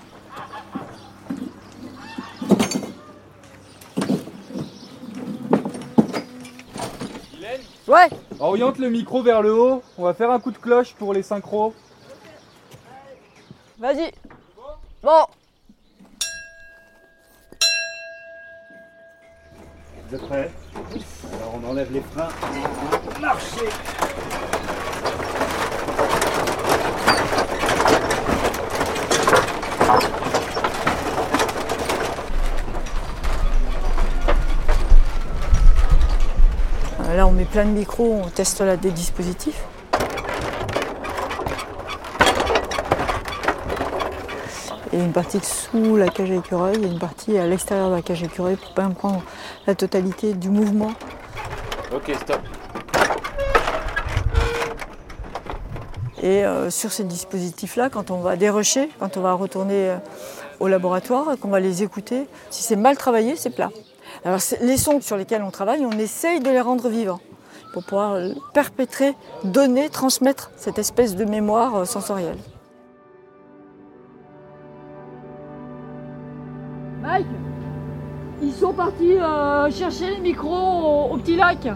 Ouais 7.87 8.09
Oriente 8.39 8.79
le 8.79 8.89
micro 8.89 9.21
vers 9.21 9.41
le 9.41 9.53
haut. 9.53 9.83
On 9.97 10.03
va 10.03 10.13
faire 10.13 10.31
un 10.31 10.39
coup 10.39 10.51
de 10.51 10.57
cloche 10.57 10.93
pour 10.95 11.13
les 11.13 11.23
synchros. 11.23 11.73
Vas-y. 13.77 14.11
Bon. 15.03 15.25
Alors 20.15 21.59
on 21.61 21.69
enlève 21.69 21.91
les 21.91 22.01
freins. 22.01 22.29
Marchez 23.19 23.69
Là 37.15 37.27
on 37.27 37.31
met 37.31 37.45
plein 37.45 37.63
de 37.63 37.69
micros, 37.69 38.21
on 38.25 38.29
teste 38.29 38.61
des 38.81 38.91
dispositifs. 38.91 39.63
Il 44.95 44.99
y 44.99 45.01
a 45.01 45.05
une 45.07 45.11
partie 45.11 45.41
sous 45.43 45.97
la 45.97 46.07
cage 46.07 46.31
à 46.31 46.35
écureuil 46.35 46.81
et 46.81 46.87
une 46.87 46.99
partie 46.99 47.37
à 47.37 47.45
l'extérieur 47.45 47.89
de 47.89 47.95
la 47.95 48.01
cage 48.01 48.23
à 48.23 48.27
écureuil 48.27 48.55
pour 48.55 48.71
bien 48.73 48.91
prendre 48.91 49.21
la 49.67 49.75
totalité 49.75 50.33
du 50.33 50.49
mouvement. 50.49 50.93
Ok, 51.93 52.15
stop. 52.21 52.39
Et 56.23 56.45
euh, 56.45 56.69
sur 56.69 56.93
ces 56.93 57.03
dispositifs-là, 57.03 57.89
quand 57.89 58.09
on 58.09 58.21
va 58.21 58.37
dérocher, 58.37 58.89
quand 58.97 59.17
on 59.17 59.21
va 59.21 59.33
retourner 59.33 59.89
euh, 59.89 59.97
au 60.61 60.69
laboratoire, 60.69 61.37
qu'on 61.41 61.49
va 61.49 61.59
les 61.59 61.83
écouter, 61.83 62.25
si 62.49 62.63
c'est 62.63 62.77
mal 62.77 62.95
travaillé, 62.95 63.35
c'est 63.35 63.49
plat. 63.49 63.71
Alors 64.23 64.39
les 64.61 64.77
sons 64.77 65.01
sur 65.01 65.17
lesquels 65.17 65.43
on 65.43 65.51
travaille, 65.51 65.85
on 65.85 65.99
essaye 65.99 66.39
de 66.39 66.49
les 66.49 66.61
rendre 66.61 66.87
vivants 66.87 67.19
pour 67.73 67.83
pouvoir 67.83 68.17
perpétrer, 68.53 69.13
donner, 69.43 69.89
transmettre 69.89 70.51
cette 70.55 70.79
espèce 70.79 71.17
de 71.17 71.25
mémoire 71.25 71.75
euh, 71.75 71.83
sensorielle. 71.83 72.37
Sont 78.55 78.73
partis 78.73 79.17
euh, 79.17 79.69
chercher 79.71 80.11
les 80.15 80.21
micros 80.21 81.11
au, 81.11 81.17
petit 81.17 81.35
lac. 81.35 81.67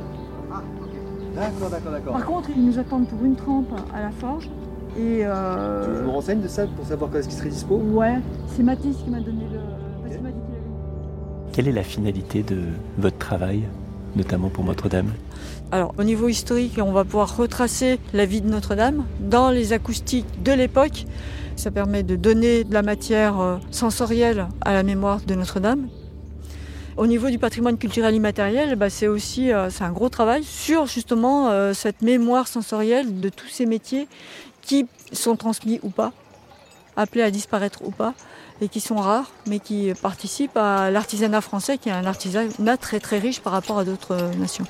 Ah, 0.51 0.61
D'accord, 1.35 1.69
d'accord, 1.69 1.91
d'accord. 1.91 2.13
Par 2.13 2.25
contre, 2.25 2.49
ils 2.55 2.65
nous 2.65 2.79
attendent 2.79 3.07
pour 3.07 3.23
une 3.23 3.35
trempe 3.35 3.71
à 3.93 4.01
la 4.01 4.11
forge. 4.11 4.49
Et 4.97 5.21
euh... 5.23 5.99
Tu 6.01 6.03
me 6.03 6.09
renseignes 6.09 6.41
de 6.41 6.47
ça 6.47 6.65
pour 6.65 6.85
savoir 6.85 7.11
quand 7.11 7.19
est-ce 7.19 7.27
qu'il 7.27 7.37
serait 7.37 7.49
dispo? 7.49 7.75
Ouais, 7.75 8.15
c'est 8.47 8.63
Mathis 8.63 8.97
qui 9.03 9.09
m'a 9.09 9.19
donné 9.19 9.43
le. 9.51 9.59
Quelle 11.51 11.67
est 11.67 11.73
la 11.73 11.83
finalité 11.83 12.43
de 12.43 12.57
votre 12.97 13.17
travail, 13.17 13.63
notamment 14.15 14.49
pour 14.49 14.63
Notre-Dame? 14.63 15.07
Alors, 15.71 15.93
au 15.97 16.03
niveau 16.03 16.29
historique, 16.29 16.79
on 16.81 16.91
va 16.91 17.03
pouvoir 17.03 17.35
retracer 17.35 17.99
la 18.13 18.25
vie 18.25 18.41
de 18.41 18.49
Notre-Dame 18.49 19.03
dans 19.19 19.49
les 19.49 19.73
acoustiques 19.73 20.41
de 20.43 20.51
l'époque. 20.53 21.05
Ça 21.55 21.71
permet 21.71 22.03
de 22.03 22.15
donner 22.15 22.63
de 22.63 22.73
la 22.73 22.81
matière 22.81 23.39
euh, 23.41 23.57
sensorielle 23.71 24.47
à 24.61 24.73
la 24.73 24.83
mémoire 24.83 25.19
de 25.27 25.35
Notre-Dame. 25.35 25.89
Au 26.99 27.07
niveau 27.07 27.29
du 27.29 27.39
patrimoine 27.39 27.77
culturel 27.77 28.13
immatériel, 28.13 28.75
bah, 28.75 28.89
c'est 28.89 29.07
aussi 29.07 29.53
euh, 29.53 29.69
c'est 29.69 29.85
un 29.85 29.91
gros 29.93 30.09
travail 30.09 30.43
sur 30.43 30.85
justement 30.85 31.47
euh, 31.47 31.73
cette 31.73 32.01
mémoire 32.01 32.49
sensorielle 32.49 33.21
de 33.21 33.29
tous 33.29 33.47
ces 33.47 33.65
métiers 33.65 34.09
qui 34.61 34.85
sont 35.13 35.37
transmis 35.37 35.79
ou 35.81 35.91
pas, 35.91 36.11
appelés 36.97 37.23
à 37.23 37.31
disparaître 37.31 37.85
ou 37.85 37.91
pas, 37.91 38.13
et 38.59 38.67
qui 38.67 38.81
sont 38.81 38.97
rares, 38.97 39.31
mais 39.47 39.59
qui 39.59 39.93
participent 40.01 40.57
à 40.57 40.91
l'artisanat 40.91 41.39
français, 41.39 41.77
qui 41.77 41.87
est 41.87 41.93
un 41.93 42.05
artisanat 42.05 42.75
très 42.75 42.99
très 42.99 43.19
riche 43.19 43.39
par 43.39 43.53
rapport 43.53 43.79
à 43.79 43.85
d'autres 43.85 44.17
nations. 44.37 44.65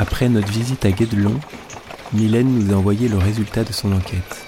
Après 0.00 0.30
notre 0.30 0.50
visite 0.50 0.86
à 0.86 0.92
Guédelon, 0.92 1.38
Mylène 2.14 2.48
nous 2.48 2.72
a 2.72 2.78
envoyé 2.78 3.06
le 3.06 3.18
résultat 3.18 3.64
de 3.64 3.72
son 3.74 3.92
enquête. 3.92 4.46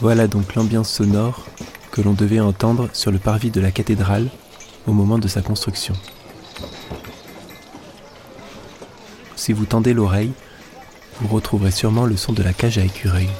Voilà 0.00 0.26
donc 0.26 0.56
l'ambiance 0.56 0.90
sonore 0.90 1.46
que 1.92 2.00
l'on 2.00 2.12
devait 2.12 2.40
entendre 2.40 2.88
sur 2.92 3.12
le 3.12 3.20
parvis 3.20 3.52
de 3.52 3.60
la 3.60 3.70
cathédrale 3.70 4.28
au 4.88 4.92
moment 4.92 5.20
de 5.20 5.28
sa 5.28 5.42
construction. 5.42 5.94
Si 9.36 9.52
vous 9.52 9.64
tendez 9.64 9.94
l'oreille, 9.94 10.32
vous 11.20 11.28
retrouverez 11.28 11.70
sûrement 11.70 12.04
le 12.04 12.16
son 12.16 12.32
de 12.32 12.42
la 12.42 12.52
cage 12.52 12.78
à 12.78 12.84
écureuils. 12.84 13.30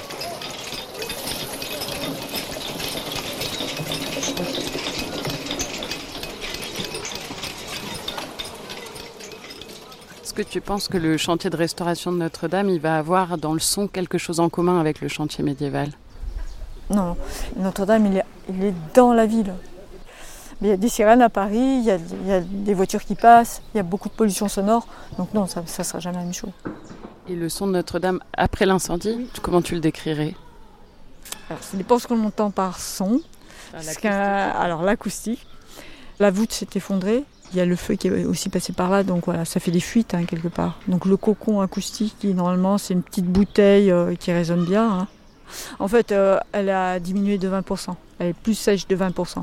Que 10.44 10.50
tu 10.50 10.60
penses 10.60 10.86
que 10.86 10.98
le 10.98 11.16
chantier 11.16 11.50
de 11.50 11.56
restauration 11.56 12.12
de 12.12 12.18
Notre-Dame, 12.18 12.68
il 12.68 12.80
va 12.80 12.96
avoir 12.96 13.38
dans 13.38 13.54
le 13.54 13.58
son 13.58 13.88
quelque 13.88 14.18
chose 14.18 14.38
en 14.38 14.48
commun 14.48 14.78
avec 14.78 15.00
le 15.00 15.08
chantier 15.08 15.42
médiéval? 15.42 15.90
Non, 16.90 17.16
Notre-Dame, 17.56 18.06
il 18.06 18.18
est, 18.18 18.24
il 18.48 18.64
est 18.64 18.74
dans 18.94 19.12
la 19.12 19.26
ville. 19.26 19.52
il 20.62 20.68
y 20.68 20.70
a 20.70 20.76
des 20.76 20.88
sirènes 20.88 21.22
à 21.22 21.28
Paris, 21.28 21.58
il 21.58 21.84
y, 21.84 21.90
a, 21.90 21.96
il 21.96 22.28
y, 22.28 22.32
a, 22.32 22.40
des 22.40 22.72
voitures 22.72 23.04
qui 23.04 23.16
passent, 23.16 23.62
il 23.74 23.78
y 23.78 23.80
a 23.80 23.82
beaucoup 23.82 24.08
de 24.08 24.14
pollution 24.14 24.46
sonore. 24.46 24.86
Donc 25.18 25.34
non, 25.34 25.46
ça 25.46 25.62
ne 25.62 25.66
sera 25.66 25.98
jamais 25.98 26.18
la 26.18 26.22
même 26.22 26.32
chose. 26.32 26.52
Et 27.28 27.34
le 27.34 27.48
son 27.48 27.66
de 27.66 27.72
Notre-Dame 27.72 28.20
après 28.32 28.64
l'incendie, 28.64 29.14
oui. 29.18 29.28
comment 29.42 29.60
tu 29.60 29.74
le 29.74 29.80
décrirais? 29.80 30.34
Alors, 31.50 31.62
Ça 31.64 31.76
dépend 31.76 31.98
ce 31.98 32.06
qu'on 32.06 32.24
entend 32.24 32.52
par 32.52 32.78
son. 32.78 33.20
Ah, 34.04 34.50
alors 34.52 34.82
l'acoustique, 34.82 35.44
la 36.20 36.30
voûte 36.30 36.52
s'est 36.52 36.68
effondrée, 36.76 37.24
il 37.52 37.58
y 37.58 37.60
a 37.60 37.64
le 37.64 37.76
feu 37.76 37.94
qui 37.94 38.08
est 38.08 38.24
aussi 38.24 38.48
passé 38.48 38.72
par 38.72 38.90
là, 38.90 39.02
donc 39.02 39.24
voilà, 39.26 39.44
ça 39.44 39.60
fait 39.60 39.70
des 39.70 39.80
fuites 39.80 40.14
hein, 40.14 40.24
quelque 40.24 40.48
part. 40.48 40.78
Donc 40.88 41.06
le 41.06 41.16
cocon 41.16 41.60
acoustique, 41.60 42.16
qui, 42.18 42.34
normalement 42.34 42.78
c'est 42.78 42.94
une 42.94 43.02
petite 43.02 43.26
bouteille 43.26 43.90
euh, 43.90 44.14
qui 44.14 44.32
résonne 44.32 44.64
bien. 44.64 45.00
Hein. 45.00 45.08
En 45.78 45.88
fait, 45.88 46.12
euh, 46.12 46.38
elle 46.52 46.70
a 46.70 47.00
diminué 47.00 47.38
de 47.38 47.48
20%. 47.48 47.94
Elle 48.18 48.28
est 48.28 48.32
plus 48.34 48.54
sèche 48.54 48.86
de 48.86 48.96
20%. 48.96 49.42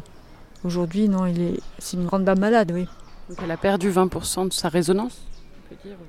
Aujourd'hui, 0.63 1.09
non, 1.09 1.25
il 1.25 1.41
est, 1.41 1.59
c'est 1.79 1.97
une 1.97 2.05
grande 2.05 2.25
dame 2.25 2.39
malade, 2.39 2.71
oui. 2.73 2.87
Donc 3.29 3.39
elle 3.43 3.51
a 3.51 3.57
perdu 3.57 3.91
20% 3.91 4.49
de 4.49 4.53
sa 4.53 4.69
résonance 4.69 5.21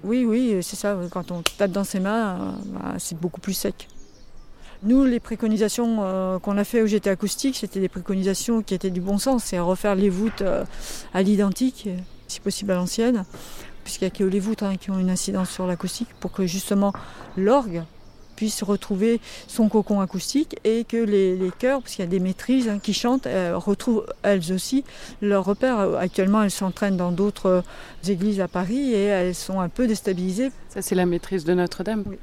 oui, 0.05 0.25
oui, 0.25 0.59
c'est 0.63 0.77
ça. 0.77 0.97
Quand 1.11 1.31
on 1.31 1.43
tape 1.43 1.73
dans 1.73 1.85
ses 1.85 2.01
mains, 2.01 2.55
bah, 2.67 2.95
c'est 2.99 3.19
beaucoup 3.19 3.41
plus 3.41 3.55
sec. 3.55 3.89
Nous, 4.83 5.05
les 5.05 5.21
préconisations 5.21 5.99
euh, 6.01 6.39
qu'on 6.39 6.59
a 6.59 6.65
fait 6.65 6.83
au 6.83 6.87
GT 6.87 7.11
acoustique, 7.11 7.57
c'était 7.57 7.81
des 7.81 7.89
préconisations 7.89 8.63
qui 8.63 8.75
étaient 8.75 8.91
du 8.91 9.01
bon 9.01 9.19
sens. 9.19 9.45
C'est 9.45 9.59
refaire 9.59 9.95
les 9.95 10.11
voûtes 10.11 10.43
euh, 10.43 10.65
à 11.15 11.23
l'identique, 11.23 11.89
si 12.29 12.41
possible 12.41 12.73
à 12.73 12.77
l'ancienne, 12.77 13.25
puisqu'il 13.85 14.05
n'y 14.05 14.09
a 14.09 14.11
que 14.11 14.25
les 14.25 14.41
voûtes 14.41 14.63
hein, 14.63 14.77
qui 14.77 14.91
ont 14.91 14.99
une 14.99 15.11
incidence 15.11 15.51
sur 15.51 15.67
l'acoustique, 15.67 16.09
pour 16.21 16.33
que 16.33 16.47
justement 16.47 16.93
l'orgue 17.37 17.83
puisse 18.37 18.63
retrouver 18.63 19.19
son 19.49 19.71
cocon 19.71 20.01
acoustique 20.01 20.57
et 20.63 20.85
que 20.85 20.99
les, 20.99 21.37
les 21.37 21.51
chœurs, 21.51 21.81
parce 21.81 21.95
qu'il 21.95 22.05
y 22.05 22.09
a 22.09 22.11
des 22.11 22.21
maîtrises 22.21 22.69
hein, 22.69 22.79
qui 22.79 22.93
chantent, 22.93 23.27
euh, 23.27 23.57
retrouvent 23.57 24.07
elles 24.23 24.53
aussi 24.53 24.85
leur 25.23 25.45
repère. 25.45 25.97
Actuellement, 25.97 26.43
elles 26.43 26.51
s'entraînent 26.51 26.99
dans 26.99 27.13
d'autres 27.13 27.65
églises 28.07 28.41
à 28.41 28.49
Paris 28.49 28.93
et 28.93 29.05
elles 29.05 29.35
sont 29.35 29.59
un 29.59 29.71
peu 29.71 29.87
déstabilisées. 29.87 30.51
Ça, 30.69 30.83
c'est 30.83 30.95
la 30.95 31.07
maîtrise 31.07 31.45
de 31.45 31.55
Notre-Dame 31.55 32.05
Oui. 32.07 32.19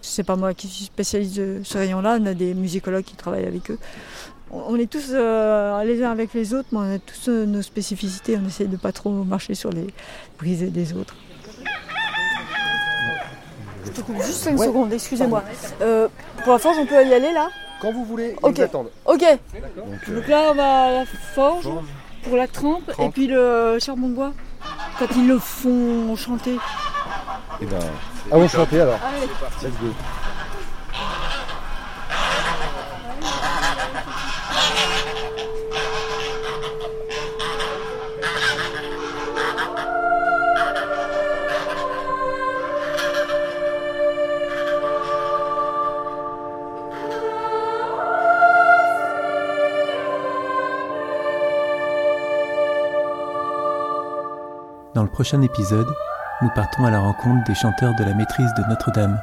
C'est 0.00 0.22
pas 0.22 0.36
moi 0.36 0.54
qui 0.54 0.68
suis 0.68 0.84
spécialiste 0.84 1.36
de 1.36 1.60
ce 1.64 1.78
rayon-là, 1.78 2.18
on 2.20 2.26
a 2.26 2.34
des 2.34 2.54
musicologues 2.54 3.04
qui 3.04 3.16
travaillent 3.16 3.46
avec 3.46 3.70
eux. 3.70 3.78
On 4.50 4.76
est 4.76 4.90
tous 4.90 5.10
euh, 5.12 5.82
les 5.84 6.02
uns 6.02 6.10
avec 6.10 6.32
les 6.32 6.54
autres, 6.54 6.68
mais 6.72 6.78
on 6.78 6.94
a 6.94 6.98
tous 6.98 7.28
euh, 7.28 7.44
nos 7.44 7.60
spécificités. 7.60 8.38
On 8.42 8.46
essaie 8.46 8.64
de 8.66 8.76
pas 8.76 8.92
trop 8.92 9.10
marcher 9.10 9.54
sur 9.54 9.70
les 9.70 9.86
brisées 10.38 10.70
des 10.70 10.94
autres. 10.94 11.14
Je 13.84 13.90
te 13.90 14.00
coupe 14.00 14.16
juste 14.16 14.44
5 14.44 14.58
ouais. 14.58 14.66
secondes, 14.66 14.92
excusez-moi. 14.92 15.42
Euh, 15.82 16.08
pour 16.42 16.52
la 16.54 16.58
forge, 16.58 16.76
on 16.78 16.86
peut 16.86 16.94
y 16.94 17.12
aller 17.12 17.32
là 17.32 17.48
Quand 17.82 17.92
vous 17.92 18.04
voulez, 18.04 18.36
ils 18.42 18.46
okay. 18.46 18.62
attendent. 18.62 18.90
Ok. 19.04 19.20
Donc, 19.76 20.14
Donc, 20.14 20.28
là, 20.28 20.48
on 20.50 20.54
va 20.54 20.82
à 20.84 20.92
la 20.92 21.06
forge, 21.06 21.64
forge. 21.64 21.84
pour 22.22 22.36
la 22.36 22.46
trempe, 22.46 22.86
trempe, 22.86 23.06
et 23.06 23.10
puis 23.10 23.26
le 23.26 23.76
charbon 23.80 24.08
de 24.08 24.14
bois, 24.14 24.32
quand 24.98 25.08
ils 25.14 25.28
le 25.28 25.38
font 25.38 26.16
chanter. 26.16 26.56
Et 27.60 27.66
ben, 27.66 27.76
ah 28.30 28.36
bon, 28.36 28.48
chanter 28.48 28.80
alors. 28.80 29.00
Allez. 29.04 29.26
Let's 29.62 29.72
go. 29.80 29.88
Dans 54.94 55.02
le 55.02 55.10
prochain 55.10 55.42
épisode, 55.42 55.88
nous 56.40 56.50
partons 56.50 56.84
à 56.84 56.90
la 56.90 57.00
rencontre 57.00 57.44
des 57.46 57.54
chanteurs 57.54 57.94
de 57.96 58.04
la 58.04 58.14
maîtrise 58.14 58.52
de 58.56 58.62
Notre-Dame. 58.68 59.20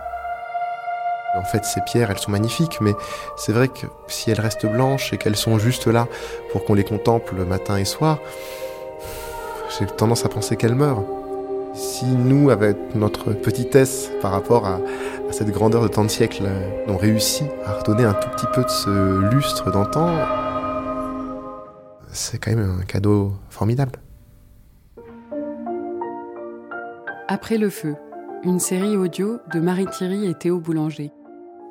En 1.36 1.44
fait, 1.44 1.64
ces 1.66 1.82
pierres, 1.82 2.12
elles 2.12 2.20
sont 2.20 2.32
magnifiques, 2.32 2.80
mais 2.82 2.94
c'est 3.38 3.52
vrai 3.52 3.68
que 3.68 3.88
si 4.08 4.32
elles 4.32 4.40
restent 4.40 4.66
blanches 4.66 5.14
et 5.14 5.18
qu'elles 5.18 5.36
sont 5.36 5.58
juste 5.58 5.88
là 5.88 6.08
pour 6.52 6.66
qu'on 6.66 6.74
les 6.74 6.84
contemple 6.84 7.36
matin 7.46 7.78
et 7.78 7.86
soir, 7.86 8.20
j'ai 9.78 9.86
tendance 9.86 10.26
à 10.26 10.30
penser 10.30 10.56
qu'elles 10.56 10.76
meurent. 10.76 11.04
Si 11.74 12.06
nous, 12.06 12.50
avec 12.50 12.78
notre 12.96 13.32
petitesse 13.32 14.10
par 14.22 14.32
rapport 14.32 14.66
à, 14.66 14.80
cette 15.32 15.50
grandeur 15.50 15.84
de 15.84 15.88
tant 15.90 16.04
de 16.04 16.10
siècles, 16.10 16.48
on 16.88 16.96
réussit 16.96 17.48
à 17.66 17.74
redonner 17.74 18.04
un 18.04 18.14
tout 18.14 18.30
petit 18.30 18.48
peu 18.54 18.64
de 18.64 18.70
ce 18.70 19.20
lustre 19.34 19.72
d'antan, 19.72 20.10
c'est 22.12 22.38
quand 22.38 22.52
même 22.52 22.78
un 22.80 22.86
cadeau 22.86 23.34
formidable. 23.50 24.00
Après 27.28 27.58
le 27.58 27.72
feu, 27.72 27.96
une 28.44 28.60
série 28.60 28.96
audio 28.96 29.40
de 29.52 29.60
Marie 29.60 29.88
Thierry 29.88 30.28
et 30.28 30.36
Théo 30.36 30.60
Boulanger, 30.60 31.12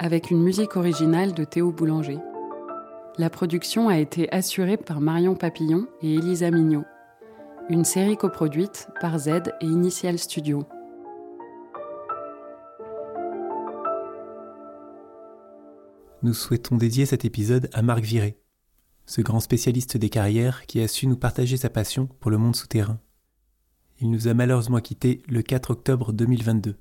avec 0.01 0.33
une 0.33 0.43
musique 0.43 0.75
originale 0.75 1.33
de 1.33 1.45
Théo 1.45 1.71
Boulanger. 1.71 2.19
La 3.19 3.31
production 3.31 3.89
a 3.89 3.99
été 3.99 4.29
assurée 4.35 4.77
par 4.77 5.01
Marion 5.01 5.37
Papillon 5.37 5.87
et 6.03 6.17
Elisa 6.17 6.51
Mignot. 6.51 6.83
Une 7.69 7.85
série 7.85 8.17
coproduite 8.17 8.89
par 9.01 9.17
Z 9.17 9.29
et 9.61 9.67
Initial 9.67 10.19
Studio. 10.19 10.65
Nous 16.25 16.35
souhaitons 16.35 16.77
dédier 16.79 17.07
cet 17.07 17.25
épisode 17.25 17.71
à 17.73 17.83
Marc 17.83 18.03
Viré, 18.03 18.41
ce 19.07 19.21
grand 19.21 19.39
spécialiste 19.39 19.99
des 19.99 20.11
carrières 20.11 20.67
qui 20.67 20.81
a 20.81 20.89
su 20.89 21.07
nous 21.07 21.17
partager 21.17 21.57
sa 21.57 21.71
passion 21.71 22.09
pour 22.19 22.33
le 22.33 22.39
monde 22.39 22.57
souterrain. 22.57 22.99
Il 24.05 24.11
nous 24.11 24.29
a 24.29 24.35
malheureusement 24.35 24.81
quittés 24.81 25.23
le 25.29 25.41
4 25.41 25.71
octobre 25.71 26.13
2022. 26.13 26.77